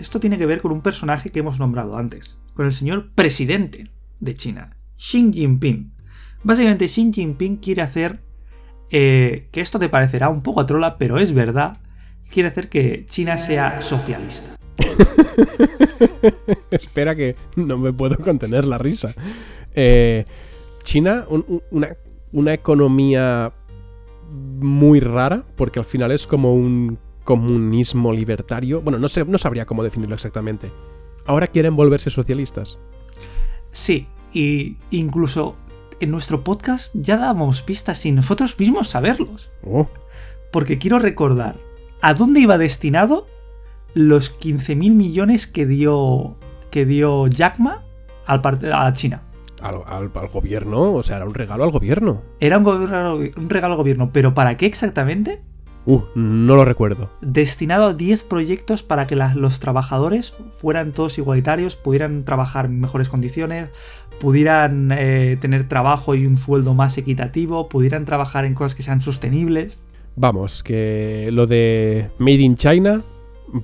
esto 0.00 0.18
tiene 0.20 0.38
que 0.38 0.46
ver 0.46 0.62
con 0.62 0.72
un 0.72 0.80
personaje 0.80 1.30
que 1.30 1.40
hemos 1.40 1.58
nombrado 1.58 1.96
antes, 1.98 2.38
con 2.54 2.64
el 2.64 2.72
señor 2.72 3.10
presidente 3.14 3.90
de 4.20 4.34
China, 4.34 4.76
Xi 4.96 5.30
Jinping. 5.32 5.92
Básicamente 6.44 6.86
Xi 6.86 7.10
Jinping 7.12 7.56
quiere 7.56 7.82
hacer, 7.82 8.20
eh, 8.90 9.48
que 9.50 9.60
esto 9.60 9.78
te 9.80 9.88
parecerá 9.88 10.28
un 10.28 10.42
poco 10.42 10.60
a 10.60 10.66
trola, 10.66 10.96
pero 10.96 11.18
es 11.18 11.32
verdad, 11.34 11.78
quiere 12.32 12.48
hacer 12.48 12.68
que 12.68 13.04
China 13.06 13.36
sea 13.36 13.80
socialista. 13.80 14.54
Espera 16.70 17.14
que 17.16 17.34
no 17.56 17.78
me 17.78 17.92
puedo 17.92 18.16
contener 18.18 18.64
la 18.64 18.78
risa. 18.78 19.12
Eh, 19.74 20.24
China, 20.84 21.24
un- 21.28 21.44
un- 21.48 21.62
una, 21.72 21.88
una 22.32 22.54
economía 22.54 23.52
muy 24.60 25.00
rara, 25.00 25.44
porque 25.56 25.78
al 25.80 25.84
final 25.84 26.12
es 26.12 26.26
como 26.28 26.54
un 26.54 26.98
comunismo 27.26 28.12
libertario. 28.14 28.80
Bueno, 28.80 28.98
no 28.98 29.08
sé, 29.08 29.22
no 29.26 29.36
sabría 29.36 29.66
cómo 29.66 29.82
definirlo 29.82 30.14
exactamente. 30.14 30.70
Ahora 31.26 31.46
quieren 31.48 31.76
volverse 31.76 32.08
socialistas. 32.08 32.78
Sí, 33.72 34.06
y 34.32 34.76
incluso 34.90 35.56
en 36.00 36.10
nuestro 36.10 36.42
podcast 36.42 36.94
ya 36.96 37.18
damos 37.18 37.60
pistas 37.62 37.98
sin 37.98 38.14
nosotros 38.14 38.58
mismos 38.58 38.88
saberlos. 38.88 39.50
Oh, 39.66 39.88
Porque 40.52 40.78
quiero 40.78 40.98
recordar 40.98 41.56
a 42.00 42.14
dónde 42.14 42.40
iba 42.40 42.56
destinado 42.58 43.26
los 43.92 44.38
15.000 44.38 44.76
millones 44.94 45.46
que 45.46 45.66
dio, 45.66 46.36
que 46.70 46.84
dio 46.86 47.26
Jack 47.26 47.58
Ma 47.58 47.82
al 48.26 48.40
a 48.72 48.92
China. 48.92 49.22
al, 49.60 49.76
al- 49.86 50.10
al 50.14 50.28
gobierno, 50.28 50.92
o 50.94 51.02
sea, 51.02 51.16
era 51.16 51.24
un 51.26 51.34
regalo 51.34 51.64
al 51.64 51.70
gobierno. 51.70 52.22
Era 52.40 52.58
un, 52.58 52.66
un 52.66 53.50
regalo 53.50 53.74
al 53.74 53.78
gobierno, 53.78 54.10
pero 54.12 54.32
¿para 54.34 54.56
qué 54.56 54.66
exactamente? 54.66 55.42
Uh, 55.86 56.02
no 56.16 56.56
lo 56.56 56.64
recuerdo. 56.64 57.10
Destinado 57.20 57.86
a 57.86 57.94
10 57.94 58.24
proyectos 58.24 58.82
para 58.82 59.06
que 59.06 59.14
las- 59.16 59.36
los 59.36 59.60
trabajadores 59.60 60.34
fueran 60.50 60.92
todos 60.92 61.16
igualitarios, 61.18 61.76
pudieran 61.76 62.24
trabajar 62.24 62.66
en 62.66 62.80
mejores 62.80 63.08
condiciones, 63.08 63.68
pudieran 64.20 64.90
eh, 64.92 65.36
tener 65.40 65.68
trabajo 65.68 66.14
y 66.16 66.26
un 66.26 66.38
sueldo 66.38 66.74
más 66.74 66.98
equitativo, 66.98 67.68
pudieran 67.68 68.04
trabajar 68.04 68.44
en 68.44 68.54
cosas 68.54 68.74
que 68.74 68.82
sean 68.82 69.00
sostenibles. 69.00 69.82
Vamos, 70.16 70.62
que 70.62 71.28
lo 71.32 71.46
de 71.46 72.10
Made 72.18 72.40
in 72.40 72.56
China 72.56 73.02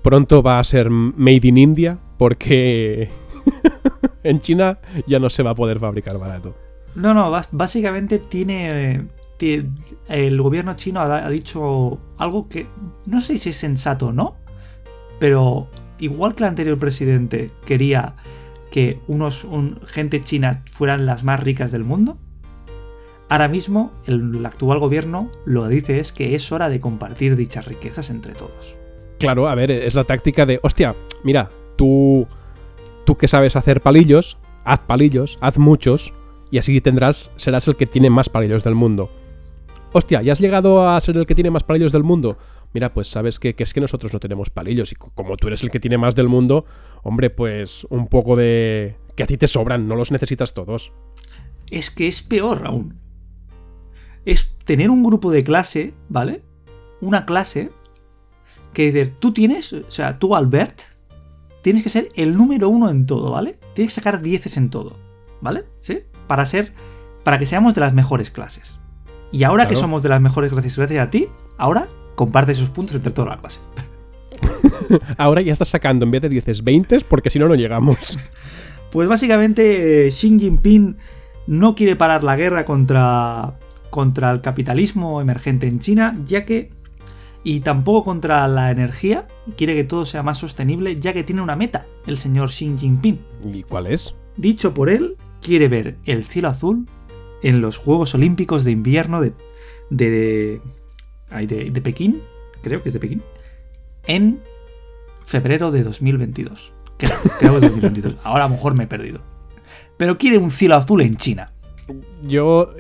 pronto 0.03 0.43
va 0.43 0.59
a 0.61 0.65
ser 0.65 0.91
Made 0.91 1.41
in 1.49 1.57
India 1.59 1.99
porque 2.19 3.09
en 4.23 4.39
China 4.39 4.79
ya 5.07 5.19
no 5.19 5.29
se 5.31 5.43
va 5.43 5.51
a 5.51 5.55
poder 5.55 5.81
fabricar 5.81 6.19
barato. 6.19 6.55
No, 6.95 7.15
no, 7.15 7.33
básicamente 7.53 8.19
tiene, 8.19 8.93
eh, 8.97 9.03
El 10.09 10.41
gobierno 10.41 10.75
chino 10.77 11.01
ha, 11.01 11.29
dicho 11.31 11.99
algo 12.19 12.49
que 12.49 12.67
no 13.07 13.21
sé 13.21 13.39
si 13.39 13.51
es 13.51 13.57
sensato 13.57 14.09
o 14.09 14.13
no, 14.13 14.37
pero 15.19 15.69
igual 15.99 16.35
que 16.35 16.45
el 16.45 16.49
anterior 16.49 16.79
presidente 16.79 17.51
quería 17.65 18.15
que 18.71 19.01
unos 19.09 19.45
un- 19.45 19.81
gente 19.85 20.21
china 20.21 20.63
fueran 20.73 21.07
las 21.07 21.25
más 21.25 21.41
ricas 21.41 21.73
del 21.73 21.85
mundo, 21.85 22.19
ahora 23.29 23.49
mismo 23.49 23.93
el, 24.07 24.37
el 24.37 24.47
actual 24.47 24.79
gobierno 24.79 25.31
lo 25.45 25.67
dice 25.69 25.99
es 25.99 26.13
que 26.13 26.35
es 26.35 26.51
hora 26.53 26.69
de 26.69 26.81
compartir 26.81 27.37
dichas 27.37 27.67
riquezas 27.67 28.11
entre 28.11 28.35
todos. 28.35 28.77
Claro, 29.19 29.49
a 29.49 29.55
ver, 29.55 29.71
es 29.71 29.95
la 29.95 30.05
táctica 30.05 30.47
de, 30.47 30.59
hostia, 30.63 30.97
mira, 31.23 31.51
tú, 31.77 32.27
tú 33.05 33.17
que 33.17 33.29
sabes 33.29 33.57
hacer 33.57 33.81
palillos, 33.81 34.39
haz 34.65 34.81
palillos, 34.81 35.39
haz 35.41 35.59
muchos, 35.59 36.13
y 36.51 36.59
así 36.59 36.81
tendrás, 36.81 37.31
serás 37.37 37.67
el 37.69 37.77
que 37.77 37.87
tiene 37.87 38.11
más 38.11 38.29
palillos 38.29 38.65
del 38.65 38.75
mundo. 38.75 39.11
Hostia, 39.93 40.23
¿ya 40.23 40.33
has 40.33 40.41
llegado 40.41 40.89
a 40.89 40.99
ser 41.01 41.17
el 41.17 41.27
que 41.27 41.35
tiene 41.35 41.51
más 41.51 41.65
palillos 41.65 41.93
del 41.93 42.03
mundo? 42.03 42.39
Mira, 42.73 42.95
pues 42.95 43.09
sabes 43.09 43.39
que, 43.39 43.55
es 43.57 43.75
que 43.75 43.81
nosotros 43.81 44.13
no 44.13 44.21
tenemos 44.21 44.49
palillos, 44.49 44.91
y 44.93 44.95
co- 44.95 45.11
como 45.15 45.37
tú 45.37 45.49
eres 45.49 45.63
el 45.63 45.71
que 45.71 45.81
tiene 45.81 45.99
más 45.99 46.15
del 46.15 46.29
mundo, 46.29 46.65
hombre, 47.03 47.29
pues 47.29 47.87
un 47.91 48.07
poco 48.09 48.35
de... 48.35 48.97
que 49.15 49.23
a 49.23 49.27
ti 49.27 49.37
te 49.37 49.47
sobran, 49.47 49.87
no 49.87 49.95
los 49.95 50.11
necesitas 50.11 50.55
todos. 50.55 50.93
Es 51.71 51.91
que 51.91 52.09
es 52.09 52.23
peor 52.23 52.63
aún. 52.67 52.99
Es 54.25 54.55
tener 54.65 54.89
un 54.89 55.03
grupo 55.03 55.31
de 55.31 55.45
clase, 55.45 55.93
¿vale? 56.09 56.43
Una 57.03 57.27
clase 57.27 57.71
que 58.73 58.87
dice, 58.87 59.07
tú 59.19 59.33
tienes, 59.35 59.73
o 59.75 59.91
sea, 59.91 60.19
tú 60.19 60.35
Albert, 60.35 60.81
tienes 61.61 61.83
que 61.83 61.91
ser 61.91 62.09
el 62.15 62.35
número 62.39 62.71
uno 62.71 62.89
en 62.89 63.05
todo, 63.05 63.31
¿vale? 63.33 63.59
Tienes 63.75 63.93
que 63.93 64.01
sacar 64.01 64.23
dieces 64.23 64.57
en 64.57 64.71
todo, 64.71 64.97
¿vale? 65.43 65.65
¿Sí? 65.83 66.01
Para 66.27 66.47
ser, 66.47 66.73
para 67.25 67.39
que 67.39 67.45
seamos 67.45 67.75
de 67.75 67.83
las 67.83 67.93
mejores 67.93 68.31
clases. 68.31 68.79
Y 69.33 69.45
ahora 69.45 69.67
que 69.67 69.77
somos 69.77 70.03
de 70.03 70.11
las 70.11 70.21
mejores 70.21 70.53
clases 70.53 70.77
gracias 70.77 71.07
a 71.07 71.11
ti, 71.11 71.29
ahora 71.57 71.89
comparte 72.15 72.53
esos 72.53 72.71
puntos 72.71 72.95
entre 72.95 73.13
toda 73.13 73.31
la 73.31 73.39
clase. 73.39 73.59
Ahora 75.17 75.41
ya 75.41 75.53
estás 75.53 75.69
sacando 75.69 76.05
en 76.05 76.11
vez 76.11 76.23
de 76.23 76.29
10 76.29 76.63
20 76.63 77.01
porque 77.09 77.31
si 77.31 77.39
no, 77.39 77.49
no 77.49 77.55
llegamos. 77.55 78.19
Pues 78.91 79.09
básicamente 79.09 80.07
eh, 80.07 80.11
Xi 80.11 80.39
Jinping 80.39 80.97
no 81.47 81.75
quiere 81.75 81.97
parar 81.97 82.25
la 82.25 82.37
guerra 82.37 82.65
contra, 82.65 83.59
contra 83.91 84.31
el 84.31 84.43
capitalismo 84.43 85.21
emergente 85.21 85.67
en 85.67 85.81
China, 85.81 86.15
ya 86.27 86.45
que... 86.45 86.71
Y 87.45 87.61
tampoco 87.61 88.05
contra 88.05 88.47
la 88.47 88.71
energía, 88.71 89.27
quiere 89.57 89.75
que 89.75 89.83
todo 89.83 90.07
sea 90.07 90.23
más 90.23 90.39
sostenible, 90.39 91.01
ya 91.01 91.13
que 91.13 91.25
tiene 91.25 91.43
una 91.43 91.57
meta, 91.57 91.87
el 92.07 92.17
señor 92.17 92.51
Xi 92.51 92.77
Jinping. 92.79 93.19
¿Y 93.53 93.65
cuál 93.65 93.89
es? 93.89 94.15
Dicho 94.37 94.73
por 94.73 94.89
él, 94.89 95.17
quiere 95.41 95.67
ver 95.67 95.97
el 96.05 96.23
cielo 96.23 96.49
azul 96.49 96.87
en 97.43 97.61
los 97.61 97.77
Juegos 97.77 98.15
Olímpicos 98.15 98.65
de 98.65 98.71
Invierno 98.71 99.21
de, 99.21 99.33
de, 99.91 100.61
de, 101.31 101.71
de 101.71 101.81
Pekín, 101.81 102.23
creo 102.63 102.83
que 102.83 102.89
es 102.89 102.93
de 102.93 103.01
Pekín, 103.01 103.23
en 104.07 104.41
febrero 105.27 105.71
de 105.71 105.83
2022. 105.83 106.73
Creo, 106.99 107.19
creo 107.39 107.51
que 107.53 107.57
es 107.57 107.63
de 107.63 107.69
2022. 107.69 108.17
Ahora 108.25 108.45
a 108.45 108.49
lo 108.49 108.55
mejor 108.55 108.77
me 108.77 108.85
he 108.85 108.87
perdido. 108.87 109.21
Pero 109.97 110.19
quiere 110.19 110.39
un 110.39 110.51
cielo 110.51 110.77
azul 110.77 111.01
en 111.01 111.17
China. 111.17 111.53
Yo, 112.23 112.71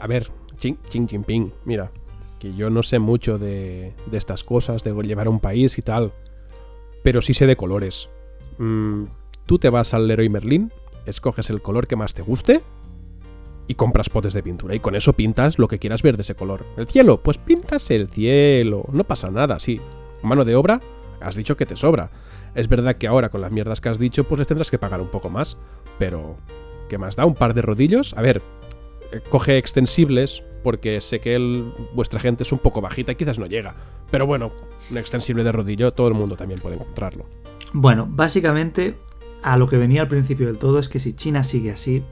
a 0.00 0.06
ver, 0.06 0.30
Xi 0.58 0.76
Jinping, 0.90 1.52
mira, 1.64 1.90
que 2.38 2.54
yo 2.54 2.70
no 2.70 2.82
sé 2.82 2.98
mucho 2.98 3.38
de, 3.38 3.94
de, 4.10 4.18
estas 4.18 4.44
cosas, 4.44 4.82
de 4.82 4.92
llevar 5.02 5.28
a 5.28 5.30
un 5.30 5.40
país 5.40 5.78
y 5.78 5.82
tal, 5.82 6.12
pero 7.02 7.22
sí 7.22 7.34
sé 7.34 7.46
de 7.46 7.56
colores. 7.56 8.08
Mm, 8.58 9.04
tú 9.46 9.58
te 9.58 9.70
vas 9.70 9.94
al 9.94 10.08
Leroy 10.08 10.28
Merlin, 10.28 10.72
escoges 11.06 11.50
el 11.50 11.62
color 11.62 11.86
que 11.86 11.96
más 11.96 12.14
te 12.14 12.22
guste 12.22 12.62
y 13.70 13.76
compras 13.76 14.08
potes 14.08 14.32
de 14.32 14.42
pintura. 14.42 14.74
Y 14.74 14.80
con 14.80 14.96
eso 14.96 15.12
pintas 15.12 15.60
lo 15.60 15.68
que 15.68 15.78
quieras 15.78 16.02
ver 16.02 16.16
de 16.16 16.22
ese 16.22 16.34
color. 16.34 16.66
El 16.76 16.88
cielo, 16.88 17.22
pues 17.22 17.38
pintas 17.38 17.88
el 17.92 18.08
cielo. 18.08 18.84
No 18.92 19.04
pasa 19.04 19.30
nada, 19.30 19.60
sí. 19.60 19.80
Mano 20.24 20.44
de 20.44 20.56
obra, 20.56 20.80
has 21.20 21.36
dicho 21.36 21.56
que 21.56 21.66
te 21.66 21.76
sobra. 21.76 22.10
Es 22.56 22.66
verdad 22.66 22.96
que 22.96 23.06
ahora 23.06 23.28
con 23.28 23.40
las 23.40 23.52
mierdas 23.52 23.80
que 23.80 23.88
has 23.88 24.00
dicho, 24.00 24.24
pues 24.24 24.40
les 24.40 24.48
tendrás 24.48 24.72
que 24.72 24.78
pagar 24.78 25.00
un 25.00 25.06
poco 25.06 25.30
más. 25.30 25.56
Pero, 26.00 26.36
¿qué 26.88 26.98
más 26.98 27.14
da? 27.14 27.24
¿Un 27.24 27.36
par 27.36 27.54
de 27.54 27.62
rodillos? 27.62 28.12
A 28.16 28.22
ver, 28.22 28.42
eh, 29.12 29.20
coge 29.28 29.56
extensibles, 29.56 30.42
porque 30.64 31.00
sé 31.00 31.20
que 31.20 31.38
vuestra 31.94 32.18
gente 32.18 32.42
es 32.42 32.50
un 32.50 32.58
poco 32.58 32.80
bajita 32.80 33.12
y 33.12 33.14
quizás 33.14 33.38
no 33.38 33.46
llega. 33.46 33.76
Pero 34.10 34.26
bueno, 34.26 34.50
un 34.90 34.98
extensible 34.98 35.44
de 35.44 35.52
rodillo 35.52 35.92
todo 35.92 36.08
el 36.08 36.14
mundo 36.14 36.34
también 36.34 36.58
puede 36.58 36.74
encontrarlo. 36.74 37.26
Bueno, 37.72 38.08
básicamente 38.10 38.96
a 39.42 39.56
lo 39.56 39.68
que 39.68 39.76
venía 39.76 40.02
al 40.02 40.08
principio 40.08 40.48
del 40.48 40.58
todo 40.58 40.80
es 40.80 40.88
que 40.88 40.98
si 40.98 41.12
China 41.12 41.44
sigue 41.44 41.70
así, 41.70 42.02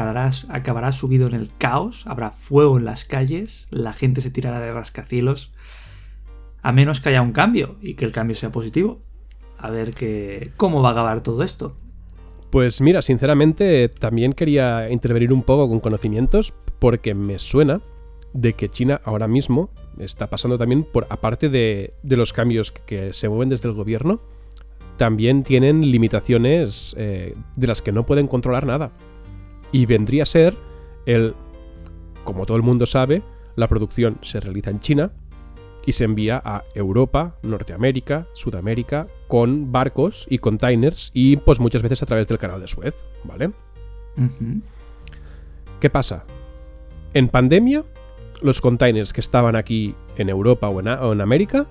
acabará, 0.00 0.92
subido 0.92 1.26
en 1.28 1.34
el 1.34 1.50
caos, 1.56 2.04
habrá 2.06 2.30
fuego 2.30 2.78
en 2.78 2.84
las 2.84 3.04
calles, 3.04 3.66
la 3.70 3.92
gente 3.92 4.20
se 4.20 4.30
tirará 4.30 4.60
de 4.60 4.72
rascacielos, 4.72 5.52
a 6.62 6.72
menos 6.72 7.00
que 7.00 7.10
haya 7.10 7.22
un 7.22 7.32
cambio 7.32 7.76
y 7.80 7.94
que 7.94 8.04
el 8.04 8.12
cambio 8.12 8.36
sea 8.36 8.50
positivo. 8.50 9.00
A 9.58 9.70
ver 9.70 9.94
que, 9.94 10.52
cómo 10.56 10.82
va 10.82 10.90
a 10.90 10.92
acabar 10.92 11.22
todo 11.22 11.42
esto. 11.42 11.76
Pues 12.50 12.80
mira, 12.80 13.02
sinceramente 13.02 13.88
también 13.88 14.32
quería 14.32 14.90
intervenir 14.90 15.32
un 15.32 15.42
poco 15.42 15.68
con 15.68 15.80
conocimientos 15.80 16.54
porque 16.78 17.14
me 17.14 17.38
suena 17.38 17.80
de 18.32 18.52
que 18.52 18.68
China 18.68 19.00
ahora 19.04 19.26
mismo 19.26 19.70
está 19.98 20.28
pasando 20.28 20.58
también 20.58 20.84
por, 20.84 21.06
aparte 21.08 21.48
de, 21.48 21.94
los 22.02 22.32
cambios 22.32 22.72
que 22.72 23.12
se 23.12 23.28
mueven 23.28 23.48
desde 23.48 23.68
el 23.68 23.74
gobierno, 23.74 24.20
también 24.96 25.42
tienen 25.42 25.90
limitaciones 25.90 26.94
eh, 26.98 27.34
de 27.56 27.66
las 27.66 27.82
que 27.82 27.92
no 27.92 28.06
pueden 28.06 28.28
controlar 28.28 28.66
nada. 28.66 28.92
Y 29.74 29.86
vendría 29.86 30.22
a 30.22 30.26
ser 30.26 30.54
el, 31.04 31.34
como 32.22 32.46
todo 32.46 32.56
el 32.56 32.62
mundo 32.62 32.86
sabe, 32.86 33.24
la 33.56 33.66
producción 33.66 34.18
se 34.22 34.38
realiza 34.38 34.70
en 34.70 34.78
China 34.78 35.10
y 35.84 35.90
se 35.90 36.04
envía 36.04 36.40
a 36.44 36.62
Europa, 36.76 37.34
Norteamérica, 37.42 38.28
Sudamérica, 38.34 39.08
con 39.26 39.72
barcos 39.72 40.28
y 40.30 40.38
containers 40.38 41.10
y 41.12 41.38
pues 41.38 41.58
muchas 41.58 41.82
veces 41.82 42.00
a 42.04 42.06
través 42.06 42.28
del 42.28 42.38
canal 42.38 42.60
de 42.60 42.68
Suez, 42.68 42.94
¿vale? 43.24 43.50
¿Qué 45.80 45.90
pasa? 45.90 46.24
En 47.12 47.28
pandemia, 47.28 47.82
los 48.42 48.60
containers 48.60 49.12
que 49.12 49.22
estaban 49.22 49.56
aquí 49.56 49.96
en 50.16 50.28
Europa 50.28 50.68
o 50.68 50.80
en 51.12 51.20
América, 51.20 51.66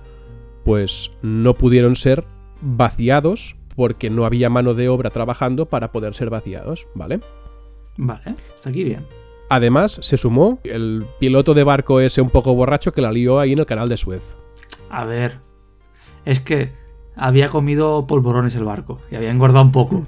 pues 0.62 1.10
no 1.22 1.54
pudieron 1.54 1.96
ser 1.96 2.26
vaciados 2.60 3.56
porque 3.74 4.10
no 4.10 4.26
había 4.26 4.50
mano 4.50 4.74
de 4.74 4.90
obra 4.90 5.08
trabajando 5.08 5.70
para 5.70 5.90
poder 5.90 6.14
ser 6.14 6.28
vaciados, 6.28 6.86
¿vale? 6.94 7.20
Vale, 7.96 8.36
está 8.54 8.70
aquí 8.70 8.84
bien. 8.84 9.06
Además, 9.48 9.98
se 10.02 10.16
sumó 10.16 10.58
el 10.64 11.04
piloto 11.20 11.54
de 11.54 11.64
barco 11.64 12.00
ese 12.00 12.20
un 12.20 12.30
poco 12.30 12.54
borracho 12.54 12.92
que 12.92 13.02
la 13.02 13.12
lió 13.12 13.38
ahí 13.38 13.52
en 13.52 13.58
el 13.58 13.66
canal 13.66 13.88
de 13.88 13.96
Suez. 13.96 14.22
A 14.90 15.04
ver, 15.04 15.38
es 16.24 16.40
que 16.40 16.72
había 17.16 17.48
comido 17.48 18.06
polvorones 18.06 18.54
el 18.56 18.64
barco 18.64 19.00
y 19.10 19.16
había 19.16 19.30
engordado 19.30 19.64
un 19.64 19.72
poco. 19.72 20.06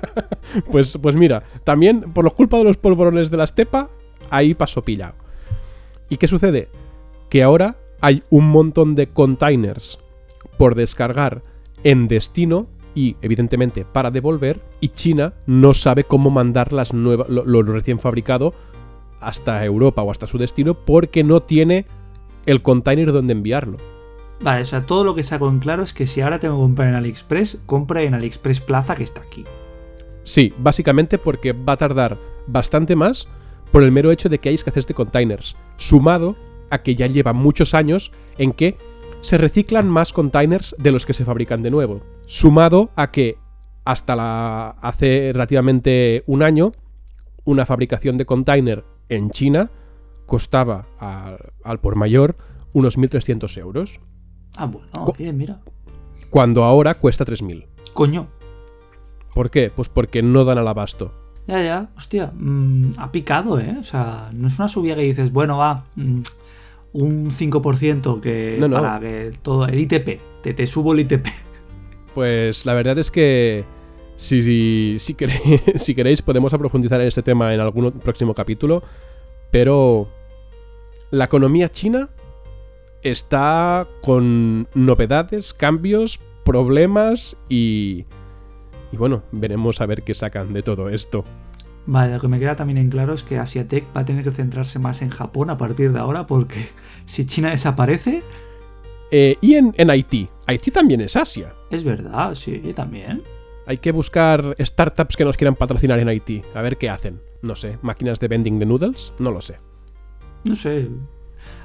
pues, 0.70 0.98
pues 1.00 1.14
mira, 1.14 1.44
también 1.62 2.12
por 2.12 2.24
la 2.24 2.30
culpa 2.30 2.58
de 2.58 2.64
los 2.64 2.76
polvorones 2.76 3.30
de 3.30 3.36
la 3.36 3.44
estepa, 3.44 3.88
ahí 4.30 4.54
pasó 4.54 4.82
pillado. 4.82 5.14
¿Y 6.08 6.16
qué 6.16 6.26
sucede? 6.26 6.68
Que 7.30 7.42
ahora 7.42 7.76
hay 8.00 8.22
un 8.28 8.48
montón 8.48 8.94
de 8.94 9.06
containers 9.06 9.98
por 10.58 10.74
descargar 10.74 11.42
en 11.84 12.08
destino 12.08 12.66
y 12.94 13.16
evidentemente 13.22 13.84
para 13.84 14.10
devolver 14.10 14.60
y 14.80 14.88
China 14.88 15.34
no 15.46 15.74
sabe 15.74 16.04
cómo 16.04 16.30
mandar 16.30 16.72
las 16.72 16.92
nuevas, 16.92 17.28
lo, 17.28 17.62
recién 17.62 17.98
fabricado 17.98 18.54
hasta 19.20 19.64
Europa 19.64 20.02
o 20.02 20.10
hasta 20.10 20.26
su 20.26 20.38
destino 20.38 20.74
porque 20.74 21.24
no 21.24 21.40
tiene 21.40 21.86
el 22.46 22.62
container 22.62 23.12
donde 23.12 23.32
enviarlo. 23.32 23.78
Vale, 24.40 24.62
o 24.62 24.64
sea, 24.64 24.84
todo 24.84 25.04
lo 25.04 25.14
que 25.14 25.22
saco 25.22 25.48
en 25.48 25.60
claro 25.60 25.82
es 25.82 25.92
que 25.92 26.06
si 26.06 26.20
ahora 26.20 26.38
tengo 26.38 26.56
que 26.56 26.62
comprar 26.62 26.88
en 26.88 26.94
AliExpress, 26.94 27.62
compre 27.66 28.04
en 28.04 28.14
AliExpress 28.14 28.60
Plaza 28.60 28.96
que 28.96 29.04
está 29.04 29.22
aquí. 29.22 29.44
Sí, 30.24 30.52
básicamente 30.58 31.18
porque 31.18 31.52
va 31.52 31.74
a 31.74 31.78
tardar 31.78 32.18
bastante 32.46 32.96
más 32.96 33.28
por 33.72 33.82
el 33.82 33.92
mero 33.92 34.10
hecho 34.10 34.28
de 34.28 34.38
que 34.38 34.50
hay 34.50 34.54
escasez 34.54 34.86
de 34.86 34.94
containers, 34.94 35.56
sumado 35.76 36.36
a 36.70 36.82
que 36.82 36.94
ya 36.94 37.06
lleva 37.06 37.32
muchos 37.32 37.74
años 37.74 38.12
en 38.38 38.52
que 38.52 38.76
se 39.20 39.38
reciclan 39.38 39.88
más 39.88 40.12
containers 40.12 40.74
de 40.78 40.92
los 40.92 41.06
que 41.06 41.14
se 41.14 41.24
fabrican 41.24 41.62
de 41.62 41.70
nuevo. 41.70 42.02
Sumado 42.26 42.90
a 42.96 43.10
que 43.10 43.38
hasta 43.84 44.16
la, 44.16 44.70
hace 44.80 45.30
relativamente 45.32 46.24
un 46.26 46.42
año, 46.42 46.72
una 47.44 47.66
fabricación 47.66 48.16
de 48.16 48.24
container 48.24 48.84
en 49.08 49.30
China 49.30 49.70
costaba 50.26 50.86
al, 50.98 51.80
por 51.80 51.96
mayor 51.96 52.36
unos 52.72 52.98
1.300 52.98 53.58
euros. 53.58 54.00
Ah, 54.56 54.66
bueno, 54.66 55.12
bien, 55.18 55.36
mira. 55.36 55.60
Cuando 56.30 56.64
ahora 56.64 56.94
cuesta 56.94 57.24
3.000. 57.24 57.66
Coño. 57.92 58.28
¿Por 59.34 59.50
qué? 59.50 59.70
Pues 59.74 59.88
porque 59.88 60.22
no 60.22 60.44
dan 60.44 60.58
al 60.58 60.68
abasto. 60.68 61.12
Ya, 61.46 61.62
ya, 61.62 61.90
hostia, 61.96 62.32
mm, 62.34 62.92
ha 62.96 63.12
picado, 63.12 63.60
¿eh? 63.60 63.76
O 63.78 63.82
sea, 63.82 64.30
no 64.32 64.48
es 64.48 64.58
una 64.58 64.68
subida 64.68 64.94
que 64.94 65.02
dices, 65.02 65.30
bueno, 65.30 65.58
va, 65.58 65.84
mm, 65.94 66.22
un 66.94 67.30
5% 67.30 68.20
que 68.20 68.66
para 68.70 68.98
que 68.98 69.32
todo 69.42 69.66
el 69.66 69.78
ITP, 69.78 70.20
te, 70.42 70.54
te 70.54 70.66
subo 70.66 70.92
el 70.94 71.00
ITP. 71.00 71.26
Pues 72.14 72.64
la 72.64 72.74
verdad 72.74 72.98
es 72.98 73.10
que 73.10 73.64
si, 74.16 74.98
si, 74.98 75.14
queréis, 75.14 75.62
si 75.76 75.94
queréis 75.94 76.22
podemos 76.22 76.52
profundizar 76.52 77.00
en 77.00 77.08
este 77.08 77.22
tema 77.22 77.52
en 77.52 77.60
algún 77.60 77.90
próximo 77.92 78.34
capítulo, 78.34 78.82
pero 79.50 80.08
la 81.10 81.24
economía 81.26 81.70
china 81.70 82.08
está 83.02 83.86
con 84.02 84.68
novedades, 84.74 85.54
cambios, 85.54 86.20
problemas 86.44 87.36
y... 87.48 88.06
Y 88.92 88.96
bueno, 88.96 89.24
veremos 89.32 89.80
a 89.80 89.86
ver 89.86 90.02
qué 90.02 90.14
sacan 90.14 90.52
de 90.52 90.62
todo 90.62 90.88
esto. 90.88 91.24
Vale, 91.86 92.14
lo 92.14 92.20
que 92.20 92.28
me 92.28 92.38
queda 92.38 92.54
también 92.54 92.78
en 92.78 92.90
claro 92.90 93.12
es 93.12 93.24
que 93.24 93.38
Asiatech 93.38 93.84
va 93.94 94.02
a 94.02 94.04
tener 94.04 94.22
que 94.22 94.30
centrarse 94.30 94.78
más 94.78 95.02
en 95.02 95.10
Japón 95.10 95.50
a 95.50 95.58
partir 95.58 95.92
de 95.92 95.98
ahora, 95.98 96.26
porque 96.26 96.68
si 97.06 97.26
China 97.26 97.50
desaparece. 97.50 98.22
Eh, 99.10 99.36
y 99.40 99.54
en, 99.54 99.74
en, 99.76 99.90
Haití. 99.90 100.28
Haití 100.46 100.70
también 100.70 101.00
es 101.00 101.16
Asia. 101.16 101.54
Es 101.74 101.82
verdad, 101.82 102.36
sí, 102.36 102.72
también. 102.72 103.24
Hay 103.66 103.78
que 103.78 103.90
buscar 103.90 104.54
startups 104.60 105.16
que 105.16 105.24
nos 105.24 105.36
quieran 105.36 105.56
patrocinar 105.56 105.98
en 105.98 106.08
Haití, 106.08 106.42
a 106.54 106.62
ver 106.62 106.76
qué 106.76 106.88
hacen. 106.88 107.20
No 107.42 107.56
sé, 107.56 107.78
máquinas 107.82 108.20
de 108.20 108.28
vending 108.28 108.60
de 108.60 108.66
noodles, 108.66 109.12
no 109.18 109.32
lo 109.32 109.40
sé. 109.40 109.58
No 110.44 110.54
sé. 110.54 110.88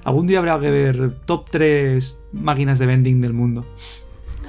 Algún 0.03 0.25
día 0.25 0.39
habrá 0.39 0.59
que 0.59 0.71
ver 0.71 1.19
top 1.25 1.47
3 1.51 2.21
máquinas 2.31 2.79
de 2.79 2.87
vending 2.87 3.21
del 3.21 3.33
mundo. 3.33 3.67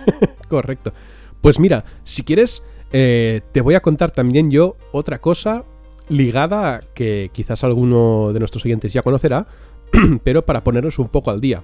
Correcto. 0.48 0.94
Pues 1.42 1.60
mira, 1.60 1.84
si 2.04 2.22
quieres, 2.22 2.62
eh, 2.90 3.42
te 3.52 3.60
voy 3.60 3.74
a 3.74 3.80
contar 3.80 4.12
también 4.12 4.50
yo 4.50 4.76
otra 4.92 5.20
cosa 5.20 5.64
ligada 6.08 6.80
que 6.94 7.30
quizás 7.34 7.64
alguno 7.64 8.32
de 8.32 8.38
nuestros 8.38 8.64
oyentes 8.64 8.94
ya 8.94 9.02
conocerá, 9.02 9.46
pero 10.24 10.46
para 10.46 10.64
ponernos 10.64 10.98
un 10.98 11.08
poco 11.08 11.30
al 11.30 11.42
día 11.42 11.62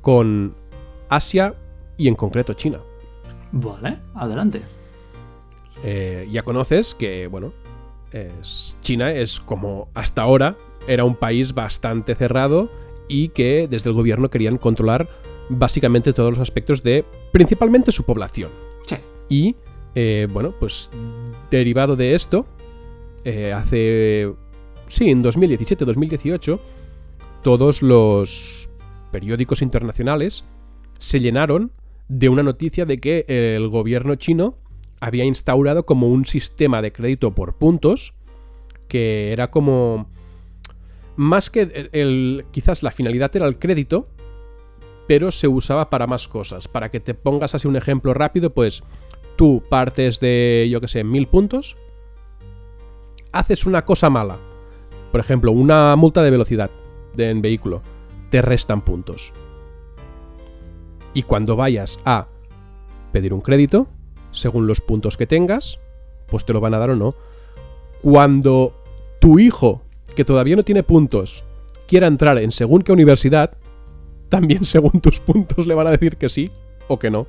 con 0.00 0.54
Asia 1.08 1.54
y 1.96 2.08
en 2.08 2.16
concreto 2.16 2.54
China. 2.54 2.80
Vale, 3.52 3.98
adelante. 4.14 4.62
Eh, 5.82 6.28
ya 6.30 6.42
conoces 6.42 6.94
que, 6.94 7.26
bueno, 7.26 7.52
China 8.80 9.12
es 9.12 9.38
como 9.38 9.88
hasta 9.94 10.22
ahora 10.22 10.56
era 10.88 11.04
un 11.04 11.14
país 11.14 11.54
bastante 11.54 12.16
cerrado 12.16 12.70
y 13.08 13.28
que 13.28 13.68
desde 13.68 13.90
el 13.90 13.94
gobierno 13.94 14.30
querían 14.30 14.58
controlar 14.58 15.08
básicamente 15.48 16.12
todos 16.12 16.30
los 16.30 16.38
aspectos 16.40 16.82
de 16.82 17.04
principalmente 17.32 17.92
su 17.92 18.04
población. 18.04 18.50
Sí. 18.86 18.96
Y 19.28 19.56
eh, 19.94 20.28
bueno, 20.32 20.54
pues 20.58 20.90
derivado 21.50 21.96
de 21.96 22.14
esto, 22.14 22.46
eh, 23.24 23.52
hace, 23.52 24.32
sí, 24.86 25.10
en 25.10 25.22
2017-2018, 25.22 26.58
todos 27.42 27.82
los 27.82 28.68
periódicos 29.10 29.62
internacionales 29.62 30.44
se 30.98 31.20
llenaron 31.20 31.72
de 32.10 32.28
una 32.28 32.42
noticia 32.42 32.84
de 32.84 32.98
que 32.98 33.24
el 33.28 33.68
gobierno 33.68 34.16
chino 34.16 34.58
había 35.00 35.24
instaurado 35.24 35.86
como 35.86 36.08
un 36.08 36.26
sistema 36.26 36.82
de 36.82 36.92
crédito 36.92 37.30
por 37.34 37.54
puntos 37.54 38.12
que 38.88 39.32
era 39.32 39.50
como 39.50 40.10
más 41.16 41.48
que 41.48 41.88
el, 41.92 42.44
quizás 42.50 42.82
la 42.82 42.90
finalidad 42.90 43.34
era 43.34 43.46
el 43.46 43.58
crédito 43.58 44.08
pero 45.06 45.30
se 45.30 45.48
usaba 45.48 45.88
para 45.88 46.06
más 46.06 46.28
cosas 46.28 46.68
para 46.68 46.90
que 46.90 47.00
te 47.00 47.14
pongas 47.14 47.54
así 47.54 47.66
un 47.66 47.76
ejemplo 47.76 48.12
rápido 48.12 48.50
pues 48.50 48.82
tú 49.40 49.62
partes 49.70 50.20
de, 50.20 50.68
yo 50.70 50.82
que 50.82 50.88
sé, 50.88 51.02
mil 51.02 51.26
puntos, 51.26 51.78
haces 53.32 53.64
una 53.64 53.86
cosa 53.86 54.10
mala. 54.10 54.38
Por 55.12 55.18
ejemplo, 55.18 55.50
una 55.50 55.96
multa 55.96 56.22
de 56.22 56.30
velocidad. 56.30 56.70
en 57.16 57.40
vehículo, 57.40 57.80
te 58.28 58.42
restan 58.42 58.82
puntos. 58.82 59.32
Y 61.14 61.22
cuando 61.24 61.56
vayas 61.56 61.98
a 62.04 62.26
pedir 63.12 63.34
un 63.34 63.40
crédito, 63.40 63.88
según 64.30 64.66
los 64.66 64.80
puntos 64.80 65.16
que 65.16 65.26
tengas, 65.26 65.78
pues 66.26 66.44
te 66.44 66.52
lo 66.52 66.60
van 66.60 66.74
a 66.74 66.78
dar 66.78 66.90
o 66.90 66.96
no. 66.96 67.14
Cuando 68.02 68.74
tu 69.20 69.38
hijo, 69.38 69.82
que 70.14 70.24
todavía 70.24 70.56
no 70.56 70.62
tiene 70.62 70.82
puntos, 70.82 71.44
quiera 71.86 72.06
entrar 72.06 72.38
en 72.38 72.52
según 72.52 72.82
qué 72.82 72.92
universidad, 72.92 73.56
también 74.28 74.64
según 74.64 75.00
tus 75.00 75.20
puntos 75.20 75.66
le 75.66 75.74
van 75.74 75.88
a 75.88 75.90
decir 75.90 76.16
que 76.16 76.28
sí 76.28 76.50
o 76.88 76.98
que 76.98 77.10
no. 77.10 77.26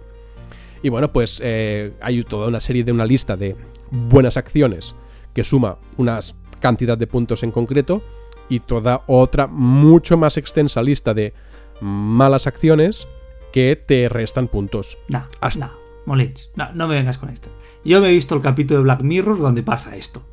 Y 0.84 0.90
bueno, 0.90 1.12
pues 1.12 1.40
eh, 1.44 1.94
hay 2.02 2.24
toda 2.24 2.48
una 2.48 2.60
serie 2.60 2.84
de 2.84 2.92
una 2.92 3.06
lista 3.06 3.36
de 3.36 3.56
buenas 3.92 4.38
acciones 4.38 4.96
que 5.34 5.44
suma 5.44 5.78
una 5.98 6.20
cantidad 6.60 6.98
de 6.98 7.08
puntos 7.08 7.44
en 7.44 7.52
concreto 7.52 8.02
y 8.50 8.60
toda 8.60 9.04
otra 9.08 9.48
mucho 9.48 10.18
más 10.18 10.38
extensa 10.38 10.82
lista 10.82 11.14
de 11.14 11.34
malas 11.80 12.48
acciones 12.48 13.08
que 13.52 13.76
te 13.76 14.10
restan 14.10 14.48
puntos. 14.48 14.98
No, 15.08 15.26
no, 15.58 15.72
Molins, 16.06 16.50
no, 16.56 16.72
no 16.74 16.88
me 16.88 16.96
vengas 16.96 17.18
con 17.18 17.30
esto. 17.30 17.50
Yo 17.84 18.02
me 18.02 18.10
he 18.10 18.14
visto 18.14 18.36
el 18.36 18.42
capítulo 18.42 18.80
de 18.80 18.84
Black 18.84 19.02
Mirror 19.02 19.40
donde 19.40 19.64
pasa 19.64 19.96
esto. 19.96 20.24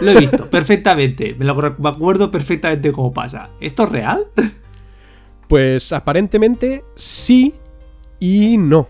Lo 0.00 0.10
he 0.10 0.16
visto 0.18 0.46
perfectamente. 0.50 1.34
Me, 1.34 1.44
lo, 1.44 1.54
me 1.54 1.88
acuerdo 1.88 2.30
perfectamente 2.30 2.92
cómo 2.92 3.12
pasa. 3.12 3.50
¿Esto 3.60 3.84
es 3.84 3.88
real? 3.88 4.26
Pues 5.48 5.92
aparentemente 5.92 6.84
sí 6.94 7.54
y 8.18 8.56
no. 8.56 8.88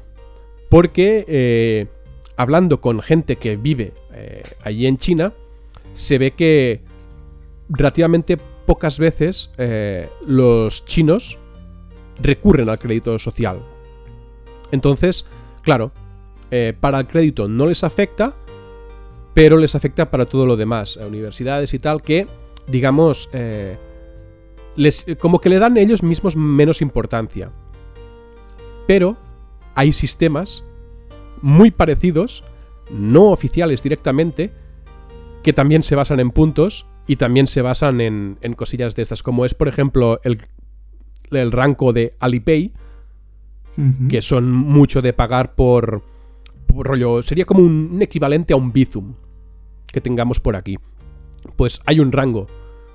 Porque 0.68 1.24
eh, 1.28 1.86
hablando 2.36 2.80
con 2.80 3.00
gente 3.00 3.36
que 3.36 3.56
vive 3.56 3.92
eh, 4.12 4.42
allí 4.62 4.86
en 4.86 4.98
China, 4.98 5.32
se 5.94 6.18
ve 6.18 6.30
que 6.32 6.80
relativamente 7.68 8.38
pocas 8.66 8.98
veces 8.98 9.50
eh, 9.58 10.08
los 10.26 10.84
chinos 10.84 11.38
recurren 12.20 12.68
al 12.68 12.78
crédito 12.78 13.18
social. 13.18 13.60
Entonces, 14.70 15.24
claro, 15.62 15.92
para 16.80 17.00
el 17.00 17.06
crédito 17.06 17.48
no 17.48 17.66
les 17.66 17.84
afecta, 17.84 18.34
pero 19.34 19.56
les 19.56 19.74
afecta 19.74 20.10
para 20.10 20.26
todo 20.26 20.46
lo 20.46 20.56
demás, 20.56 20.96
a 20.96 21.06
universidades 21.06 21.72
y 21.74 21.78
tal, 21.78 22.02
que, 22.02 22.26
digamos, 22.66 23.30
les, 24.76 25.06
como 25.18 25.40
que 25.40 25.48
le 25.48 25.58
dan 25.58 25.76
ellos 25.76 26.02
mismos 26.02 26.36
menos 26.36 26.82
importancia. 26.82 27.50
Pero 28.86 29.16
hay 29.74 29.92
sistemas 29.92 30.64
muy 31.40 31.70
parecidos, 31.70 32.44
no 32.90 33.30
oficiales 33.30 33.82
directamente, 33.82 34.52
que 35.42 35.52
también 35.52 35.82
se 35.82 35.96
basan 35.96 36.20
en 36.20 36.30
puntos 36.30 36.86
y 37.06 37.16
también 37.16 37.46
se 37.46 37.62
basan 37.62 38.00
en, 38.00 38.54
cosillas 38.56 38.94
de 38.94 39.02
estas, 39.02 39.22
como 39.22 39.44
es 39.44 39.54
por 39.54 39.68
ejemplo 39.68 40.20
el, 40.24 40.38
el 41.32 41.52
rango 41.52 41.92
de 41.92 42.14
Alipay, 42.20 42.72
que 44.08 44.20
son 44.20 44.52
mucho 44.52 45.00
de 45.00 45.12
pagar 45.12 45.54
por, 45.54 46.02
rollo, 46.68 47.22
sería 47.22 47.44
como 47.44 47.62
un, 47.62 47.98
equivalente 48.00 48.52
a 48.52 48.56
un 48.56 48.72
Bizum 48.72 49.14
que 49.86 50.00
tengamos 50.00 50.40
por 50.40 50.56
aquí. 50.56 50.78
Pues 51.56 51.80
hay 51.86 52.00
un 52.00 52.12
rango 52.12 52.46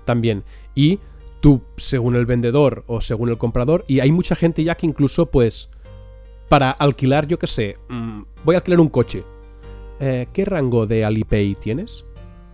también 0.05 0.43
y 0.73 0.99
tú 1.41 1.61
según 1.75 2.15
el 2.15 2.25
vendedor 2.25 2.83
o 2.87 3.01
según 3.01 3.29
el 3.29 3.37
comprador 3.37 3.85
y 3.87 3.99
hay 3.99 4.11
mucha 4.11 4.35
gente 4.35 4.63
ya 4.63 4.75
que 4.75 4.85
incluso 4.85 5.27
pues 5.27 5.69
para 6.49 6.71
alquilar, 6.71 7.27
yo 7.27 7.37
qué 7.37 7.47
sé, 7.47 7.77
mm, 7.89 8.21
voy 8.45 8.55
a 8.55 8.59
alquilar 8.59 8.79
un 8.79 8.89
coche. 8.89 9.23
Eh, 9.99 10.27
¿Qué 10.31 10.45
rango 10.45 10.85
de 10.85 11.03
Alipay 11.03 11.55
tienes? 11.55 12.05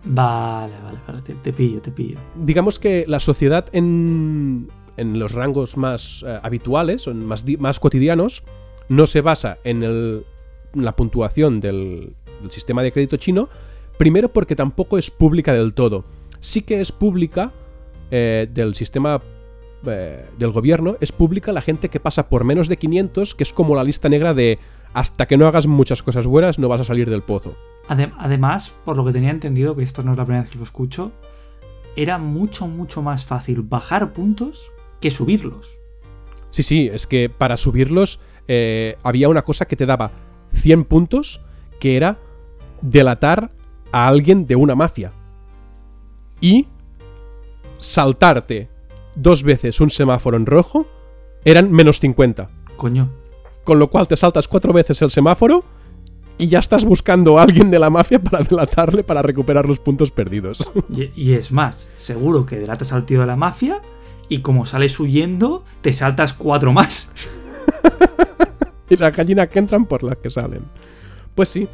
Vale, 0.04 0.74
vale, 0.82 0.98
vale, 1.06 1.22
te, 1.22 1.52
pillo, 1.52 1.80
te 1.80 1.90
pillo. 1.90 2.18
Digamos 2.34 2.78
que 2.78 3.04
la 3.06 3.20
sociedad 3.20 3.66
en, 3.72 4.68
en 4.96 5.18
los 5.18 5.32
rangos 5.32 5.76
más 5.76 6.24
eh, 6.26 6.38
habituales, 6.42 7.06
más, 7.08 7.44
más 7.58 7.80
cotidianos, 7.80 8.42
no 8.88 9.06
se 9.06 9.20
basa 9.20 9.58
en, 9.64 9.82
el, 9.82 10.24
la 10.74 10.96
puntuación 10.96 11.60
del, 11.60 12.14
del 12.42 12.50
sistema 12.50 12.82
de 12.82 12.92
crédito 12.92 13.16
chino, 13.16 13.48
primero 13.98 14.28
porque 14.28 14.56
tampoco 14.56 14.98
es 14.98 15.10
pública 15.10 15.52
del 15.52 15.74
todo. 15.74 16.04
Sí 16.40 16.62
que 16.62 16.80
es 16.80 16.92
pública 16.92 17.52
eh, 18.10 18.48
del 18.52 18.74
sistema 18.74 19.20
eh, 19.86 20.26
del 20.38 20.50
gobierno 20.50 20.96
es 21.00 21.12
pública 21.12 21.52
la 21.52 21.60
gente 21.60 21.88
que 21.88 22.00
pasa 22.00 22.28
por 22.28 22.44
menos 22.44 22.68
de 22.68 22.76
500, 22.76 23.34
que 23.34 23.42
es 23.42 23.52
como 23.52 23.74
la 23.74 23.84
lista 23.84 24.08
negra 24.08 24.34
de 24.34 24.58
hasta 24.92 25.26
que 25.26 25.36
no 25.36 25.46
hagas 25.46 25.66
muchas 25.66 26.02
cosas 26.02 26.26
buenas 26.26 26.58
no 26.58 26.68
vas 26.68 26.80
a 26.80 26.84
salir 26.84 27.10
del 27.10 27.22
pozo. 27.22 27.56
además, 27.88 28.72
por 28.84 28.96
lo 28.96 29.04
que 29.04 29.12
tenía 29.12 29.30
entendido, 29.30 29.74
que 29.74 29.82
esto 29.82 30.02
no 30.02 30.12
es 30.12 30.16
la 30.16 30.24
primera 30.24 30.42
vez 30.42 30.52
que 30.52 30.58
lo 30.58 30.64
escucho, 30.64 31.12
era 31.96 32.18
mucho, 32.18 32.66
mucho 32.68 33.02
más 33.02 33.24
fácil 33.24 33.62
bajar 33.62 34.12
puntos 34.12 34.70
que 35.04 35.10
subirlos. 35.10 35.78
Sí, 36.48 36.62
sí, 36.62 36.90
es 36.90 37.06
que 37.06 37.28
para 37.28 37.58
subirlos 37.58 38.20
eh, 38.48 38.96
había 39.02 39.28
una 39.28 39.42
cosa 39.42 39.66
que 39.66 39.76
te 39.76 39.84
daba 39.84 40.12
100 40.54 40.84
puntos, 40.84 41.42
que 41.78 41.98
era 41.98 42.16
delatar 42.80 43.50
a 43.92 44.08
alguien 44.08 44.46
de 44.46 44.56
una 44.56 44.74
mafia. 44.74 45.12
Y 46.40 46.68
saltarte 47.76 48.70
dos 49.14 49.42
veces 49.42 49.78
un 49.78 49.90
semáforo 49.90 50.38
en 50.38 50.46
rojo, 50.46 50.86
eran 51.44 51.70
menos 51.70 52.00
50. 52.00 52.48
Coño. 52.78 53.10
Con 53.62 53.78
lo 53.78 53.90
cual 53.90 54.08
te 54.08 54.16
saltas 54.16 54.48
cuatro 54.48 54.72
veces 54.72 55.02
el 55.02 55.10
semáforo 55.10 55.64
y 56.38 56.48
ya 56.48 56.60
estás 56.60 56.86
buscando 56.86 57.38
a 57.38 57.42
alguien 57.42 57.70
de 57.70 57.78
la 57.78 57.90
mafia 57.90 58.22
para 58.22 58.42
delatarle 58.42 59.04
para 59.04 59.20
recuperar 59.20 59.68
los 59.68 59.80
puntos 59.80 60.10
perdidos. 60.10 60.66
Y, 61.14 61.34
es 61.34 61.52
más, 61.52 61.90
seguro 61.98 62.46
que 62.46 62.56
delatas 62.56 62.94
al 62.94 63.04
tío 63.04 63.20
de 63.20 63.26
la 63.26 63.36
mafia 63.36 63.82
y 64.28 64.40
como 64.40 64.66
sales 64.66 64.98
huyendo, 64.98 65.64
te 65.80 65.92
saltas 65.92 66.32
cuatro 66.32 66.72
más. 66.72 67.12
y 68.90 68.96
la 68.96 69.10
gallina 69.10 69.46
que 69.46 69.58
entran 69.58 69.86
por 69.86 70.02
las 70.02 70.18
que 70.18 70.30
salen. 70.30 70.62
Pues 71.34 71.48
sí. 71.48 71.68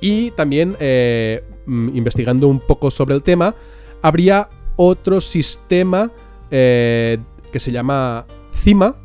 Y 0.00 0.30
también, 0.32 0.76
eh, 0.78 1.42
mm, 1.66 1.96
investigando 1.96 2.48
un 2.48 2.60
poco 2.60 2.90
sobre 2.90 3.14
el 3.14 3.22
tema, 3.22 3.54
habría 4.02 4.48
otro 4.76 5.20
sistema 5.20 6.10
eh, 6.50 7.18
que 7.50 7.60
se 7.60 7.72
llama 7.72 8.26
Cima, 8.52 8.96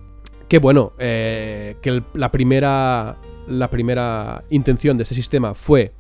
que 0.48 0.60
bueno, 0.60 0.94
eh, 1.00 1.78
que 1.82 2.04
la, 2.14 2.32
primera, 2.32 3.18
la 3.48 3.70
primera 3.70 4.44
intención 4.50 4.98
de 4.98 5.04
este 5.04 5.16
sistema 5.16 5.54
fue 5.54 5.94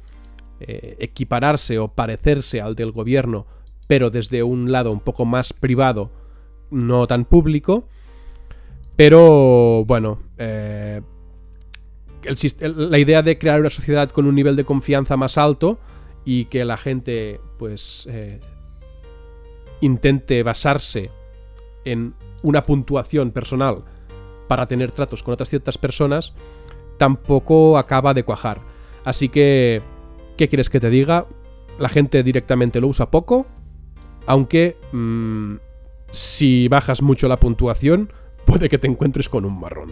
eh, 0.60 0.98
equipararse 1.00 1.80
o 1.80 1.88
parecerse 1.88 2.62
al 2.62 2.76
del 2.76 2.92
gobierno, 2.92 3.48
pero 3.88 4.10
desde 4.10 4.44
un 4.44 4.72
lado 4.72 4.92
un 4.92 5.00
poco 5.00 5.26
más 5.26 5.54
privado, 5.54 6.12
no 6.72 7.06
tan 7.08 7.26
público. 7.26 7.88
Pero 8.96 9.86
bueno, 9.86 10.20
la 10.38 11.02
idea 13.00 13.22
de 13.22 13.38
crear 13.38 13.60
una 13.60 13.70
sociedad 13.70 14.10
con 14.10 14.26
un 14.26 14.36
nivel 14.36 14.56
de 14.56 14.66
confianza 14.66 15.18
más 15.18 15.38
alto 15.38 15.80
y 16.26 16.46
que 16.46 16.66
la 16.66 16.78
gente 16.78 17.40
pues 17.58 18.08
intente 19.82 20.44
basarse 20.44 21.10
en 21.84 22.14
una 22.44 22.64
puntuación 22.64 23.32
personal 23.32 23.84
para 24.48 24.68
tener 24.68 24.92
tratos 24.92 25.24
con 25.24 25.34
otras 25.34 25.50
ciertas 25.50 25.78
personas, 25.78 26.34
tampoco 26.98 27.78
acaba 27.78 28.14
de 28.14 28.24
cuajar. 28.24 28.62
Así 29.04 29.30
que, 29.30 29.82
¿qué 30.38 30.50
quieres 30.50 30.70
que 30.70 30.80
te 30.80 30.90
diga? 30.90 31.26
La 31.80 31.90
gente 31.90 32.22
directamente 32.22 32.82
lo 32.82 32.88
usa 32.88 33.10
poco, 33.10 33.46
aunque 34.28 34.78
mm, 34.92 35.56
si 36.12 36.68
bajas 36.68 37.02
mucho 37.02 37.28
la 37.28 37.40
puntuación, 37.40 38.12
puede 38.46 38.70
que 38.70 38.78
te 38.78 38.88
encuentres 38.88 39.30
con 39.30 39.46
un 39.46 39.60
marrón. 39.60 39.92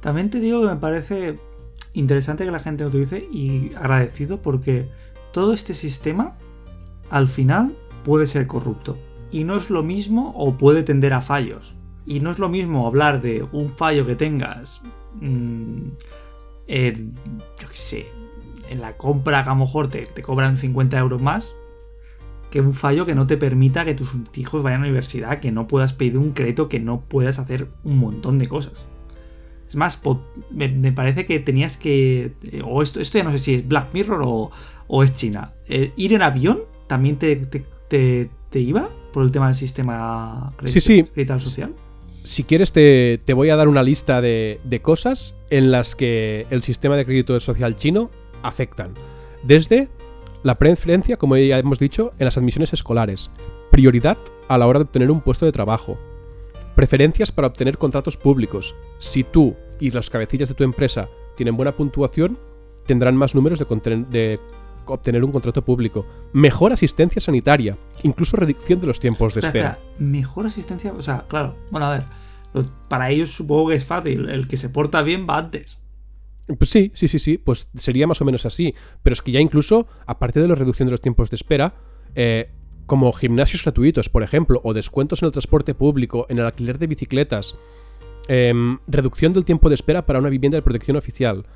También 0.00 0.30
te 0.30 0.40
digo 0.40 0.60
que 0.60 0.68
me 0.68 0.76
parece 0.76 1.38
interesante 1.94 2.44
que 2.44 2.50
la 2.50 2.60
gente 2.60 2.84
lo 2.84 2.90
utilice 2.90 3.26
y 3.30 3.72
agradecido 3.74 4.42
porque 4.42 4.88
todo 5.32 5.52
este 5.52 5.74
sistema 5.74 6.36
al 7.10 7.28
final 7.28 7.76
puede 8.04 8.26
ser 8.26 8.46
corrupto. 8.46 8.98
Y 9.30 9.44
no 9.44 9.56
es 9.56 9.70
lo 9.70 9.82
mismo 9.82 10.32
o 10.36 10.56
puede 10.56 10.82
tender 10.82 11.12
a 11.12 11.20
fallos. 11.20 11.74
Y 12.06 12.20
no 12.20 12.30
es 12.30 12.38
lo 12.38 12.48
mismo 12.48 12.86
hablar 12.86 13.20
de 13.20 13.46
un 13.50 13.70
fallo 13.70 14.06
que 14.06 14.14
tengas 14.14 14.80
mm, 15.20 15.88
en, 16.68 17.14
yo 17.58 17.68
qué 17.68 17.76
sé, 17.76 18.06
en 18.70 18.80
la 18.80 18.96
compra 18.96 19.42
que 19.42 19.50
a 19.50 19.54
lo 19.54 19.60
mejor 19.60 19.88
te, 19.88 20.06
te, 20.06 20.22
cobran 20.22 20.56
50 20.56 20.98
euros 20.98 21.20
más, 21.20 21.54
que 22.50 22.60
un 22.60 22.74
fallo 22.74 23.06
que 23.06 23.14
no 23.14 23.26
te 23.26 23.36
permita 23.36 23.84
que 23.84 23.94
tus 23.94 24.10
hijos 24.36 24.62
vayan 24.62 24.80
a 24.80 24.84
la 24.84 24.88
universidad, 24.88 25.40
que 25.40 25.52
no 25.52 25.66
puedas 25.66 25.92
pedir 25.92 26.18
un 26.18 26.32
crédito, 26.32 26.68
que 26.68 26.80
no 26.80 27.00
puedas 27.00 27.38
hacer 27.38 27.68
un 27.84 27.98
montón 27.98 28.38
de 28.38 28.46
cosas. 28.46 28.86
Es 29.68 29.74
más, 29.74 30.00
me, 30.50 30.92
parece 30.92 31.26
que 31.26 31.40
tenías 31.40 31.76
que... 31.76 32.32
Eh, 32.44 32.62
o 32.64 32.82
esto, 32.82 33.00
esto 33.00 33.18
ya 33.18 33.24
no 33.24 33.32
sé 33.32 33.38
si 33.38 33.54
es 33.54 33.66
Black 33.66 33.92
Mirror 33.92 34.50
o, 34.88 35.02
es 35.02 35.12
China. 35.14 35.52
Eh, 35.66 35.92
ir 35.96 36.12
en 36.12 36.22
avión 36.22 36.60
también 36.86 37.16
te, 37.18 37.36
te, 37.88 38.30
iba 38.54 38.88
por 39.12 39.24
el 39.24 39.32
tema 39.32 39.46
del 39.46 39.54
sistema 39.54 40.50
sí, 40.64 40.80
sí. 40.80 41.04
social? 41.38 41.74
Si 42.22 42.44
quieres, 42.44 42.72
te, 42.72 43.20
voy 43.34 43.50
a 43.50 43.56
dar 43.56 43.68
una 43.68 43.82
lista 43.82 44.20
de, 44.20 44.80
cosas 44.82 45.34
en 45.50 45.70
las 45.70 45.94
que 45.94 46.46
el 46.50 46.62
sistema 46.62 46.96
de 46.96 47.04
crédito 47.04 47.38
social 47.40 47.76
chino 47.76 48.10
afectan. 48.42 48.94
Desde 49.42 49.88
la 50.46 50.58
preferencia, 50.58 51.16
como 51.16 51.36
ya 51.36 51.58
hemos 51.58 51.80
dicho, 51.80 52.12
en 52.20 52.24
las 52.24 52.38
admisiones 52.38 52.72
escolares, 52.72 53.32
prioridad 53.72 54.16
a 54.46 54.56
la 54.56 54.68
hora 54.68 54.78
de 54.78 54.84
obtener 54.84 55.10
un 55.10 55.20
puesto 55.20 55.44
de 55.44 55.50
trabajo. 55.50 55.98
Preferencias 56.76 57.32
para 57.32 57.48
obtener 57.48 57.78
contratos 57.78 58.16
públicos. 58.16 58.76
Si 58.98 59.24
tú 59.24 59.56
y 59.80 59.90
los 59.90 60.08
cabecillas 60.08 60.48
de 60.48 60.54
tu 60.54 60.62
empresa 60.62 61.08
tienen 61.36 61.56
buena 61.56 61.72
puntuación, 61.74 62.38
tendrán 62.86 63.16
más 63.16 63.34
números 63.34 63.58
de, 63.58 64.38
obtener 64.84 65.24
un 65.24 65.32
contrato 65.32 65.62
público. 65.62 66.06
Mejor 66.32 66.72
asistencia 66.72 67.20
sanitaria, 67.20 67.76
incluso 68.04 68.36
reducción 68.36 68.78
de 68.78 68.86
los 68.86 69.00
tiempos 69.00 69.34
de 69.34 69.40
Espera, 69.40 69.70
espera. 69.70 69.78
espera, 69.80 69.96
mejor 69.98 70.46
asistencia. 70.46 70.92
O 70.92 71.02
sea, 71.02 71.24
claro. 71.26 71.56
Bueno, 71.72 71.86
a 71.86 71.90
ver. 71.90 72.04
Para 72.86 73.10
ellos 73.10 73.32
supongo 73.32 73.70
que 73.70 73.74
es 73.74 73.84
fácil. 73.84 74.28
El 74.28 74.46
que 74.46 74.56
se 74.56 74.68
porta 74.68 75.02
bien 75.02 75.26
va 75.28 75.38
antes. 75.38 75.76
Pues 76.46 76.70
sí, 76.70 76.92
sí, 76.94 77.08
sí, 77.08 77.18
sí, 77.18 77.38
pues 77.38 77.70
sería 77.74 78.06
más 78.06 78.20
o 78.20 78.24
menos 78.24 78.46
así. 78.46 78.74
Pero 79.02 79.14
es 79.14 79.22
que 79.22 79.32
ya 79.32 79.40
incluso, 79.40 79.86
aparte 80.06 80.40
de 80.40 80.48
la 80.48 80.54
reducción 80.54 80.86
de 80.86 80.92
los 80.92 81.00
tiempos 81.00 81.30
de 81.30 81.36
espera, 81.36 81.74
eh, 82.14 82.50
como 82.86 83.12
gimnasios 83.12 83.62
gratuitos, 83.64 84.08
por 84.08 84.22
ejemplo, 84.22 84.60
o 84.62 84.72
descuentos 84.72 85.22
en 85.22 85.26
el 85.26 85.32
transporte 85.32 85.74
público, 85.74 86.26
en 86.28 86.38
el 86.38 86.46
alquiler 86.46 86.78
de 86.78 86.86
bicicletas, 86.86 87.56
em, 88.28 88.78
reducción 88.86 89.32
del 89.32 89.44
tiempo 89.44 89.68
de 89.68 89.74
espera 89.74 90.06
para 90.06 90.20
una 90.20 90.28
vivienda 90.28 90.56
de 90.56 90.62
protección 90.62 90.96
oficial, 90.96 91.46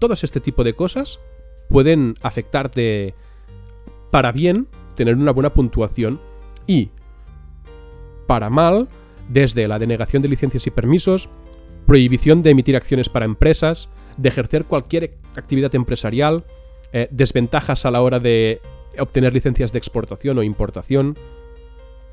todos 0.00 0.24
este 0.24 0.40
tipo 0.40 0.64
de 0.64 0.74
cosas 0.74 1.20
pueden 1.68 2.16
afectarte 2.22 3.14
para 4.10 4.32
bien 4.32 4.68
tener 4.96 5.16
una 5.16 5.32
buena 5.32 5.54
puntuación 5.54 6.20
y 6.66 6.90
para 8.26 8.50
mal 8.50 8.88
desde 9.28 9.66
la 9.68 9.78
denegación 9.78 10.22
de 10.22 10.28
licencias 10.28 10.66
y 10.66 10.70
permisos, 10.70 11.28
prohibición 11.86 12.42
de 12.42 12.50
emitir 12.50 12.76
acciones 12.76 13.08
para 13.08 13.24
empresas, 13.24 13.88
de 14.16 14.28
ejercer 14.28 14.64
cualquier 14.64 15.14
actividad 15.36 15.74
empresarial, 15.74 16.44
eh, 16.92 17.08
desventajas 17.10 17.84
a 17.86 17.90
la 17.90 18.02
hora 18.02 18.20
de 18.20 18.60
obtener 18.98 19.32
licencias 19.32 19.72
de 19.72 19.78
exportación 19.78 20.38
o 20.38 20.42
importación, 20.42 21.18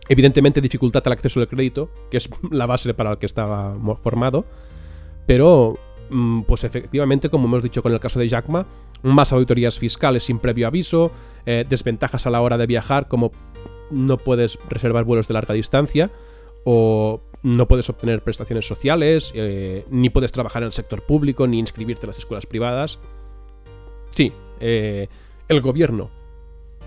evidentemente 0.10 0.62
dificultad 0.62 1.04
al 1.06 1.14
acceso 1.14 1.40
al 1.40 1.48
crédito, 1.48 1.90
que 2.10 2.18
es 2.18 2.30
la 2.52 2.66
base 2.66 2.94
para 2.94 3.12
la 3.12 3.20
que 3.20 3.26
estaba 3.26 3.76
formado, 4.04 4.46
pero 5.26 5.78
mm, 6.10 6.42
pues 6.42 6.64
efectivamente, 6.64 7.30
como 7.30 7.48
hemos 7.48 7.64
dicho 7.64 7.84
con 7.84 7.94
el 7.94 8.00
caso 8.00 8.20
de 8.20 8.28
Jackma, 8.28 8.66
más 9.04 9.32
auditorías 9.32 9.80
fiscales 9.80 10.24
sin 10.24 10.40
previo 10.40 10.68
aviso, 10.68 11.12
eh, 11.46 11.66
desventajas 11.68 12.28
a 12.28 12.30
la 12.30 12.42
hora 12.42 12.58
de 12.58 12.68
viajar, 12.68 13.08
como 13.08 13.32
no 13.90 14.18
puedes 14.18 14.58
reservar 14.70 15.04
vuelos 15.04 15.28
de 15.28 15.34
larga 15.34 15.54
distancia, 15.54 16.12
o 16.64 17.22
no 17.44 17.68
puedes 17.68 17.90
obtener 17.90 18.24
prestaciones 18.24 18.68
sociales, 18.68 19.32
eh, 19.36 19.86
ni 19.90 20.10
puedes 20.10 20.32
trabajar 20.32 20.62
en 20.62 20.68
el 20.68 20.74
sector 20.74 21.02
público, 21.04 21.48
ni 21.48 21.60
inscribirte 21.60 22.06
en 22.06 22.10
las 22.10 22.20
escuelas 22.20 22.46
privadas. 22.46 23.00
Sí, 24.12 24.32
eh, 24.60 25.08
el 25.48 25.62
gobierno 25.62 26.10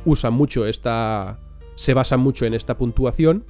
usa 0.05 0.31
mucho 0.31 0.67
esta. 0.67 1.41
se 1.75 1.95
basa 1.95 2.17
mucho 2.17 2.47
en 2.47 2.55
esta 2.55 2.77
puntuación, 2.77 3.45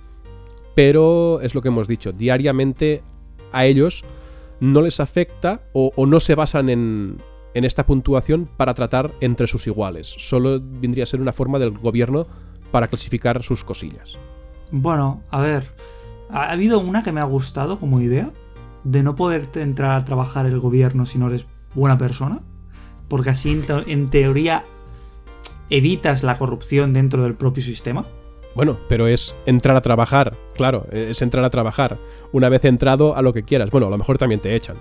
pero 0.74 1.40
es 1.42 1.54
lo 1.54 1.60
que 1.62 1.68
hemos 1.68 1.88
dicho, 1.88 2.12
diariamente 2.12 3.02
a 3.52 3.66
ellos 3.66 4.04
no 4.60 4.80
les 4.80 4.98
afecta 4.98 5.60
o, 5.72 5.92
o 5.94 6.06
no 6.06 6.20
se 6.20 6.34
basan 6.34 6.70
en, 6.70 7.18
en 7.54 7.64
esta 7.64 7.86
puntuación 7.86 8.48
para 8.56 8.74
tratar 8.74 9.12
entre 9.20 9.46
sus 9.46 9.66
iguales. 9.66 10.14
Solo 10.18 10.60
vendría 10.60 11.04
a 11.04 11.06
ser 11.06 11.20
una 11.20 11.32
forma 11.32 11.58
del 11.58 11.70
gobierno 11.70 12.26
para 12.70 12.88
clasificar 12.88 13.42
sus 13.42 13.62
cosillas. 13.62 14.16
Bueno, 14.70 15.22
a 15.30 15.40
ver. 15.40 15.64
Ha 16.34 16.50
habido 16.50 16.80
una 16.80 17.02
que 17.02 17.12
me 17.12 17.20
ha 17.20 17.24
gustado 17.24 17.78
como 17.80 18.00
idea. 18.00 18.30
De 18.82 19.02
no 19.02 19.14
poder 19.14 19.48
entrar 19.54 19.92
a 19.92 20.04
trabajar 20.04 20.44
el 20.44 20.60
gobierno 20.60 21.06
si 21.06 21.16
no 21.18 21.28
eres 21.28 21.46
buena 21.74 21.96
persona. 21.96 22.40
Porque 23.08 23.30
así 23.30 23.50
en, 23.50 23.62
te- 23.62 23.90
en 23.92 24.10
teoría 24.10 24.64
evitas 25.70 26.22
la 26.22 26.36
corrupción 26.36 26.92
dentro 26.92 27.22
del 27.22 27.34
propio 27.34 27.62
sistema. 27.62 28.04
Bueno, 28.54 28.76
pero 28.88 29.06
es 29.08 29.34
entrar 29.46 29.74
a 29.76 29.80
trabajar, 29.80 30.36
claro, 30.54 30.86
es 30.92 31.20
entrar 31.22 31.44
a 31.44 31.50
trabajar. 31.50 31.98
Una 32.32 32.48
vez 32.48 32.64
entrado 32.64 33.16
a 33.16 33.22
lo 33.22 33.32
que 33.32 33.42
quieras. 33.42 33.70
Bueno, 33.70 33.86
a 33.88 33.90
lo 33.90 33.98
mejor 33.98 34.18
también 34.18 34.40
te 34.40 34.54
echan. 34.54 34.76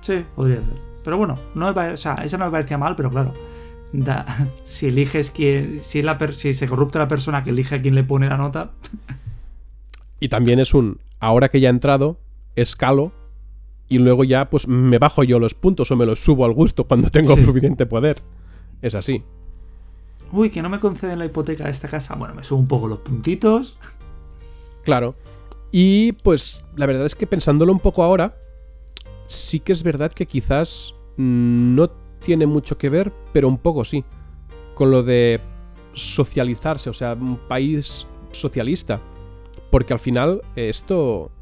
Sí, 0.00 0.24
podría 0.34 0.62
ser. 0.62 0.72
Pero 1.04 1.18
bueno, 1.18 1.38
no 1.54 1.74
me 1.74 1.90
o 1.90 1.96
sea, 1.96 2.14
esa 2.24 2.38
no 2.38 2.46
me 2.46 2.50
parecía 2.52 2.78
mal, 2.78 2.94
pero 2.96 3.10
claro. 3.10 3.34
da- 3.92 4.24
si 4.64 4.86
eliges 4.86 5.30
quién. 5.30 5.80
Si, 5.82 5.98
es 5.98 6.04
la 6.04 6.16
per- 6.18 6.34
si 6.34 6.54
se 6.54 6.66
corrupta 6.68 6.98
la 6.98 7.08
persona 7.08 7.42
que 7.44 7.50
elige 7.50 7.74
a 7.74 7.82
quién 7.82 7.94
le 7.94 8.04
pone 8.04 8.28
la 8.28 8.36
nota. 8.36 8.70
Y 10.24 10.30
también 10.30 10.58
es 10.58 10.72
un, 10.72 11.00
ahora 11.20 11.50
que 11.50 11.60
ya 11.60 11.68
he 11.68 11.70
entrado, 11.70 12.16
escalo 12.56 13.12
y 13.90 13.98
luego 13.98 14.24
ya 14.24 14.48
pues 14.48 14.66
me 14.66 14.96
bajo 14.96 15.22
yo 15.22 15.38
los 15.38 15.52
puntos 15.52 15.90
o 15.90 15.96
me 15.96 16.06
los 16.06 16.18
subo 16.24 16.46
al 16.46 16.54
gusto 16.54 16.84
cuando 16.84 17.10
tengo 17.10 17.36
Sí. 17.36 17.44
suficiente 17.44 17.84
poder. 17.84 18.22
Es 18.80 18.94
así. 18.94 19.22
Uy, 20.32 20.48
que 20.48 20.62
no 20.62 20.70
me 20.70 20.80
conceden 20.80 21.18
la 21.18 21.26
hipoteca 21.26 21.64
de 21.64 21.70
esta 21.72 21.88
casa. 21.88 22.14
Bueno, 22.14 22.34
me 22.34 22.42
subo 22.42 22.58
un 22.58 22.66
poco 22.68 22.88
los 22.88 23.00
puntitos. 23.00 23.76
Claro. 24.82 25.14
Y 25.70 26.12
pues 26.12 26.64
la 26.74 26.86
verdad 26.86 27.04
es 27.04 27.14
que 27.14 27.26
pensándolo 27.26 27.70
un 27.70 27.80
poco 27.80 28.02
ahora, 28.02 28.34
sí 29.26 29.60
que 29.60 29.72
es 29.72 29.82
verdad 29.82 30.10
que 30.10 30.24
quizás 30.24 30.94
no 31.18 31.90
tiene 32.24 32.46
mucho 32.46 32.78
que 32.78 32.88
ver, 32.88 33.12
pero 33.34 33.46
un 33.46 33.58
poco 33.58 33.84
sí, 33.84 34.04
con 34.74 34.90
lo 34.90 35.02
de 35.02 35.42
socializarse, 35.92 36.88
o 36.88 36.94
sea, 36.94 37.12
un 37.12 37.36
país 37.46 38.06
socialista. 38.32 39.02
Porque 39.74 39.92
al 39.92 39.98
final 39.98 40.42
eh, 40.54 40.68
esto 40.68 41.32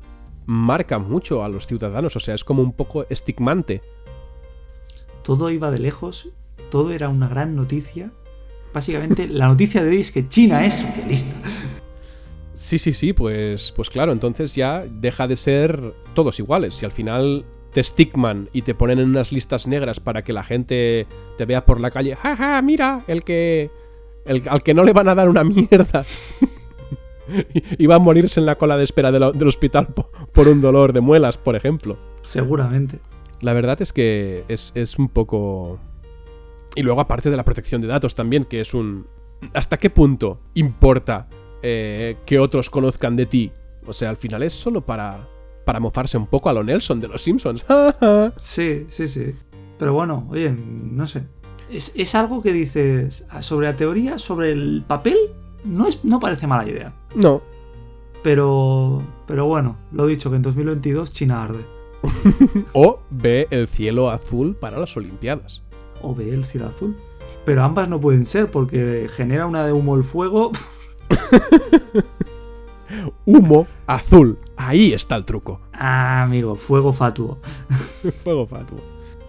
marca 0.47 0.99
mucho 0.99 1.45
a 1.45 1.51
los 1.51 1.67
ciudadanos, 1.67 2.17
o 2.17 2.19
sea, 2.19 2.35
es 2.35 2.45
como 2.45 2.63
un 2.63 2.73
poco 2.73 3.05
estigmante. 3.11 3.83
Todo 5.23 5.51
iba 5.51 5.71
de 5.71 5.79
lejos. 5.79 6.31
Todo 6.71 6.93
era 6.93 7.11
una 7.11 7.29
gran 7.29 7.55
noticia. 7.55 8.11
Básicamente, 8.73 9.29
la 9.29 9.49
noticia 9.49 9.85
de 9.85 9.91
hoy 9.91 10.01
es 10.01 10.11
que 10.11 10.27
China 10.29 10.65
es 10.65 10.77
socialista. 10.77 11.37
Sí, 12.55 12.79
sí, 12.79 12.95
sí, 12.95 13.13
pues, 13.13 13.75
pues 13.77 13.91
claro, 13.91 14.13
entonces 14.13 14.55
ya 14.55 14.87
deja 14.91 15.29
de 15.29 15.37
ser 15.37 15.93
todos 16.15 16.39
iguales. 16.39 16.75
Si 16.75 16.87
al 16.87 16.93
final 16.93 17.45
te 17.75 17.81
estigman 17.81 18.49
y 18.55 18.63
te 18.63 18.75
ponen 18.75 18.99
en 18.99 19.11
unas 19.11 19.31
listas 19.31 19.67
negras 19.67 20.01
para 20.01 20.25
que 20.25 20.33
la 20.33 20.43
gente 20.43 21.07
te 21.37 21.45
vea 21.45 21.67
por 21.67 21.83
la 21.83 21.91
calle, 21.91 22.17
jaja, 22.17 22.63
mira, 22.63 23.05
el 23.09 23.25
que. 23.25 23.71
El, 24.25 24.49
al 24.49 24.63
que 24.63 24.73
no 24.73 24.85
le 24.85 24.95
van 24.95 25.09
a 25.09 25.15
dar 25.15 25.29
una 25.29 25.45
mierda. 25.45 26.07
va 27.91 27.95
a 27.97 27.99
morirse 27.99 28.41
en 28.41 28.47
la 28.47 28.57
cola 28.57 28.77
de 28.77 28.85
espera 28.85 29.11
de 29.13 29.21
la- 29.21 29.33
del 29.33 29.49
hospital 29.49 29.89
po- 29.89 30.11
por 30.33 30.49
un 30.49 30.61
dolor 30.61 30.93
de 30.93 31.01
muelas, 31.01 31.37
por 31.39 31.57
ejemplo. 31.57 31.97
Seguramente. 32.23 32.99
La 33.41 33.53
verdad 33.53 33.81
es 33.83 33.93
que 33.93 34.45
es, 34.49 34.73
es 34.75 34.99
un 34.99 35.09
poco... 35.09 35.79
Y 36.75 36.83
luego 36.83 37.01
aparte 37.01 37.31
de 37.31 37.37
la 37.37 37.45
protección 37.45 37.81
de 37.81 37.89
datos 37.89 38.15
también, 38.15 38.45
que 38.45 38.61
es 38.61 38.73
un... 38.75 39.07
¿Hasta 39.55 39.77
qué 39.79 39.91
punto 39.91 40.41
importa 40.55 41.29
eh, 41.63 42.17
que 42.25 42.39
otros 42.39 42.71
conozcan 42.71 43.17
de 43.17 43.27
ti? 43.27 43.53
O 43.87 43.93
sea, 43.93 44.11
al 44.11 44.17
final 44.17 44.43
es 44.45 44.53
solo 44.53 44.81
para, 44.87 45.29
para 45.67 45.81
mofarse 45.81 46.17
un 46.17 46.27
poco 46.29 46.49
a 46.49 46.53
lo 46.53 46.63
Nelson 46.63 47.01
de 47.01 47.09
los 47.09 47.23
Simpsons. 47.23 47.65
Sí, 48.39 48.87
sí, 48.89 49.07
sí. 49.09 49.35
Pero 49.79 49.93
bueno, 49.95 50.27
oye, 50.31 50.53
no 50.57 51.07
sé. 51.09 51.25
Es, 51.69 51.91
es 51.97 52.15
algo 52.15 52.41
que 52.43 52.53
dices 52.53 53.27
sobre 53.41 53.67
la 53.67 53.75
teoría, 53.77 54.19
sobre 54.19 54.53
el 54.53 54.85
papel, 54.87 55.17
no, 55.65 55.89
es, 55.89 56.05
no 56.05 56.21
parece 56.21 56.47
mala 56.47 56.69
idea. 56.71 56.95
No. 57.15 57.43
Pero, 58.23 59.03
pero 59.27 59.47
bueno, 59.47 59.77
lo 59.91 60.07
dicho, 60.07 60.31
que 60.31 60.37
en 60.37 60.43
2022 60.43 61.11
China 61.11 61.43
arde. 61.43 61.65
O 62.73 63.01
ve 63.11 63.47
el 63.51 63.69
cielo 63.69 64.11
azul 64.11 64.57
para 64.57 64.79
las 64.79 64.97
Olimpiadas. 64.97 65.63
O 66.01 66.15
ve 66.15 66.33
el 66.33 66.45
cielo 66.45 66.69
azul. 66.69 66.97
Pero 67.45 67.63
ambas 67.65 67.89
no 67.89 68.01
pueden 68.01 68.25
ser 68.25 68.51
porque 68.51 69.09
genera 69.13 69.47
una 69.47 69.65
de 69.65 69.73
humo 69.73 69.97
el 69.97 70.05
fuego. 70.05 70.53
Humo 73.25 73.67
azul. 73.87 74.39
Ahí 74.57 74.93
está 74.93 75.17
el 75.17 75.25
truco. 75.25 75.61
Ah, 75.73 76.23
amigo, 76.23 76.57
fuego 76.57 76.93
fatuo. 76.93 77.41
Fuego 78.25 78.47
fatuo. 78.47 78.81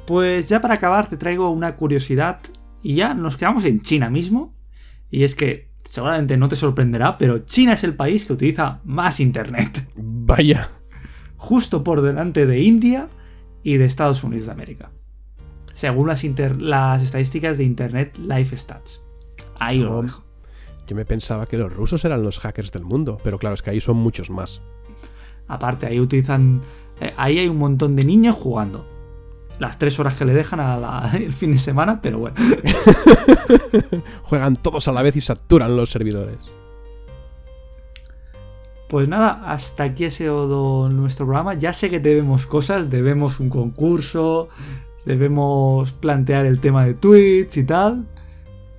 Pues 0.05 0.49
ya 0.49 0.59
para 0.59 0.73
acabar 0.75 1.07
te 1.07 1.17
traigo 1.17 1.49
una 1.49 1.75
curiosidad 1.75 2.39
y 2.81 2.95
ya 2.95 3.13
nos 3.13 3.37
quedamos 3.37 3.63
en 3.65 3.81
China 3.81 4.09
mismo. 4.09 4.53
Y 5.09 5.23
es 5.23 5.35
que 5.35 5.72
seguramente 5.93 6.37
no 6.37 6.47
te 6.47 6.55
sorprenderá, 6.55 7.19
pero 7.19 7.37
China 7.45 7.73
es 7.73 7.83
el 7.83 7.95
país 7.95 8.25
que 8.25 8.33
utiliza 8.33 8.79
más 8.83 9.19
Internet. 9.19 9.87
Vaya. 9.95 10.71
Justo 11.37 11.83
por 11.83 12.01
delante 12.01 12.47
de 12.47 12.61
India 12.63 13.09
y 13.61 13.77
de 13.77 13.85
Estados 13.85 14.23
Unidos 14.23 14.47
de 14.47 14.53
América. 14.53 14.89
Según 15.71 16.07
las, 16.07 16.23
inter- 16.23 16.59
las 16.59 17.03
estadísticas 17.03 17.59
de 17.59 17.65
Internet 17.65 18.17
Life 18.17 18.57
Stats. 18.57 19.03
Ahí 19.59 19.83
os 19.83 19.85
lo 19.91 20.01
dejo. 20.01 20.23
Yo 20.87 20.95
me 20.95 21.05
pensaba 21.05 21.45
que 21.45 21.59
los 21.59 21.71
rusos 21.71 22.03
eran 22.05 22.23
los 22.23 22.39
hackers 22.39 22.71
del 22.71 22.85
mundo, 22.85 23.19
pero 23.23 23.37
claro, 23.37 23.53
es 23.53 23.61
que 23.61 23.69
ahí 23.69 23.79
son 23.79 23.97
muchos 23.97 24.31
más. 24.31 24.61
Aparte, 25.47 25.85
ahí 25.85 25.99
utilizan. 25.99 26.63
eh, 27.01 27.13
ahí 27.17 27.37
hay 27.37 27.49
un 27.49 27.57
montón 27.59 27.95
de 27.95 28.03
niños 28.03 28.35
jugando. 28.35 28.89
Las 29.63 29.79
tres 29.79 29.97
horas 29.97 30.15
que 30.15 30.25
le 30.25 30.33
dejan 30.33 30.59
al 30.59 31.31
fin 31.31 31.53
de 31.53 31.57
semana, 31.57 32.01
pero 32.01 32.19
bueno. 32.19 32.35
Juegan 34.23 34.57
todos 34.57 34.89
a 34.89 34.91
la 34.91 35.01
vez 35.01 35.15
y 35.15 35.21
saturan 35.21 35.77
los 35.77 35.89
servidores. 35.89 36.35
Pues 38.89 39.07
nada, 39.07 39.41
hasta 39.45 39.85
aquí 39.85 40.03
ha 40.03 40.11
sido 40.11 40.89
nuestro 40.89 41.25
programa. 41.25 41.53
Ya 41.53 41.71
sé 41.71 41.89
que 41.89 42.01
debemos 42.01 42.45
cosas, 42.45 42.89
debemos 42.89 43.39
un 43.39 43.49
concurso, 43.49 44.49
debemos 45.05 45.93
plantear 45.93 46.45
el 46.45 46.59
tema 46.59 46.83
de 46.83 46.95
Twitch 46.95 47.55
y 47.55 47.63
tal. 47.63 48.05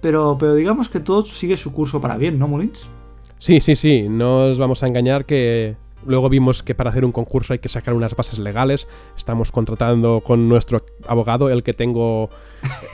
Pero, 0.02 0.36
pero 0.38 0.54
digamos 0.54 0.90
que 0.90 1.00
todo 1.00 1.24
sigue 1.24 1.56
su 1.56 1.72
curso 1.72 1.98
para 1.98 2.18
bien, 2.18 2.38
¿no, 2.38 2.46
Molins? 2.46 2.90
Sí, 3.38 3.62
sí, 3.62 3.74
sí, 3.74 4.06
no 4.10 4.48
os 4.48 4.58
vamos 4.58 4.82
a 4.82 4.86
engañar 4.86 5.24
que 5.24 5.76
luego 6.06 6.28
vimos 6.28 6.62
que 6.62 6.74
para 6.74 6.90
hacer 6.90 7.04
un 7.04 7.12
concurso 7.12 7.52
hay 7.52 7.58
que 7.58 7.68
sacar 7.68 7.94
unas 7.94 8.14
bases 8.16 8.38
legales. 8.38 8.88
Estamos 9.16 9.52
contratando 9.52 10.22
con 10.24 10.48
nuestro 10.48 10.84
abogado, 11.06 11.50
el 11.50 11.62
que 11.62 11.74
tengo, 11.74 12.30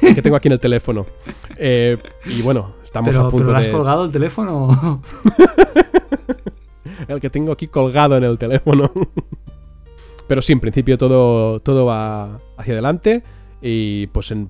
el 0.02 0.14
que 0.14 0.22
tengo 0.22 0.36
aquí 0.36 0.48
en 0.48 0.52
el 0.52 0.60
teléfono. 0.60 1.06
Eh, 1.62 1.98
y 2.24 2.40
bueno, 2.40 2.72
estamos 2.82 3.10
Pero, 3.10 3.26
a 3.26 3.30
punto 3.30 3.44
pero 3.44 3.52
¿le 3.52 3.58
has 3.58 3.66
colgado 3.66 4.06
el 4.06 4.10
teléfono? 4.10 5.02
el 7.08 7.20
que 7.20 7.28
tengo 7.28 7.52
aquí 7.52 7.66
colgado 7.66 8.16
en 8.16 8.24
el 8.24 8.38
teléfono. 8.38 8.90
Pero 10.26 10.42
sí, 10.42 10.52
en 10.52 10.60
principio 10.60 10.96
todo, 10.96 11.60
todo 11.60 11.84
va 11.84 12.40
hacia 12.56 12.72
adelante 12.72 13.24
y 13.60 14.06
pues 14.06 14.30
en 14.30 14.48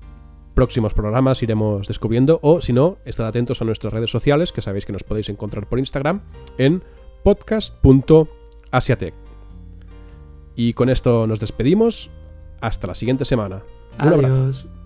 próximos 0.53 0.93
programas 0.93 1.41
iremos 1.41 1.87
descubriendo 1.87 2.39
o 2.43 2.61
si 2.61 2.71
no, 2.73 2.97
estad 3.05 3.27
atentos 3.27 3.61
a 3.61 3.65
nuestras 3.65 3.91
redes 3.91 4.11
sociales 4.11 4.51
que 4.51 4.61
sabéis 4.61 4.85
que 4.85 4.93
nos 4.93 5.03
podéis 5.03 5.29
encontrar 5.29 5.67
por 5.67 5.79
Instagram 5.79 6.21
en 6.57 6.83
podcast.asiatech. 8.71 9.13
Y 10.55 10.73
con 10.73 10.89
esto 10.89 11.27
nos 11.27 11.39
despedimos. 11.39 12.09
Hasta 12.61 12.87
la 12.87 12.95
siguiente 12.95 13.25
semana. 13.25 13.63
Un 13.99 14.13
abrazo. 14.13 14.80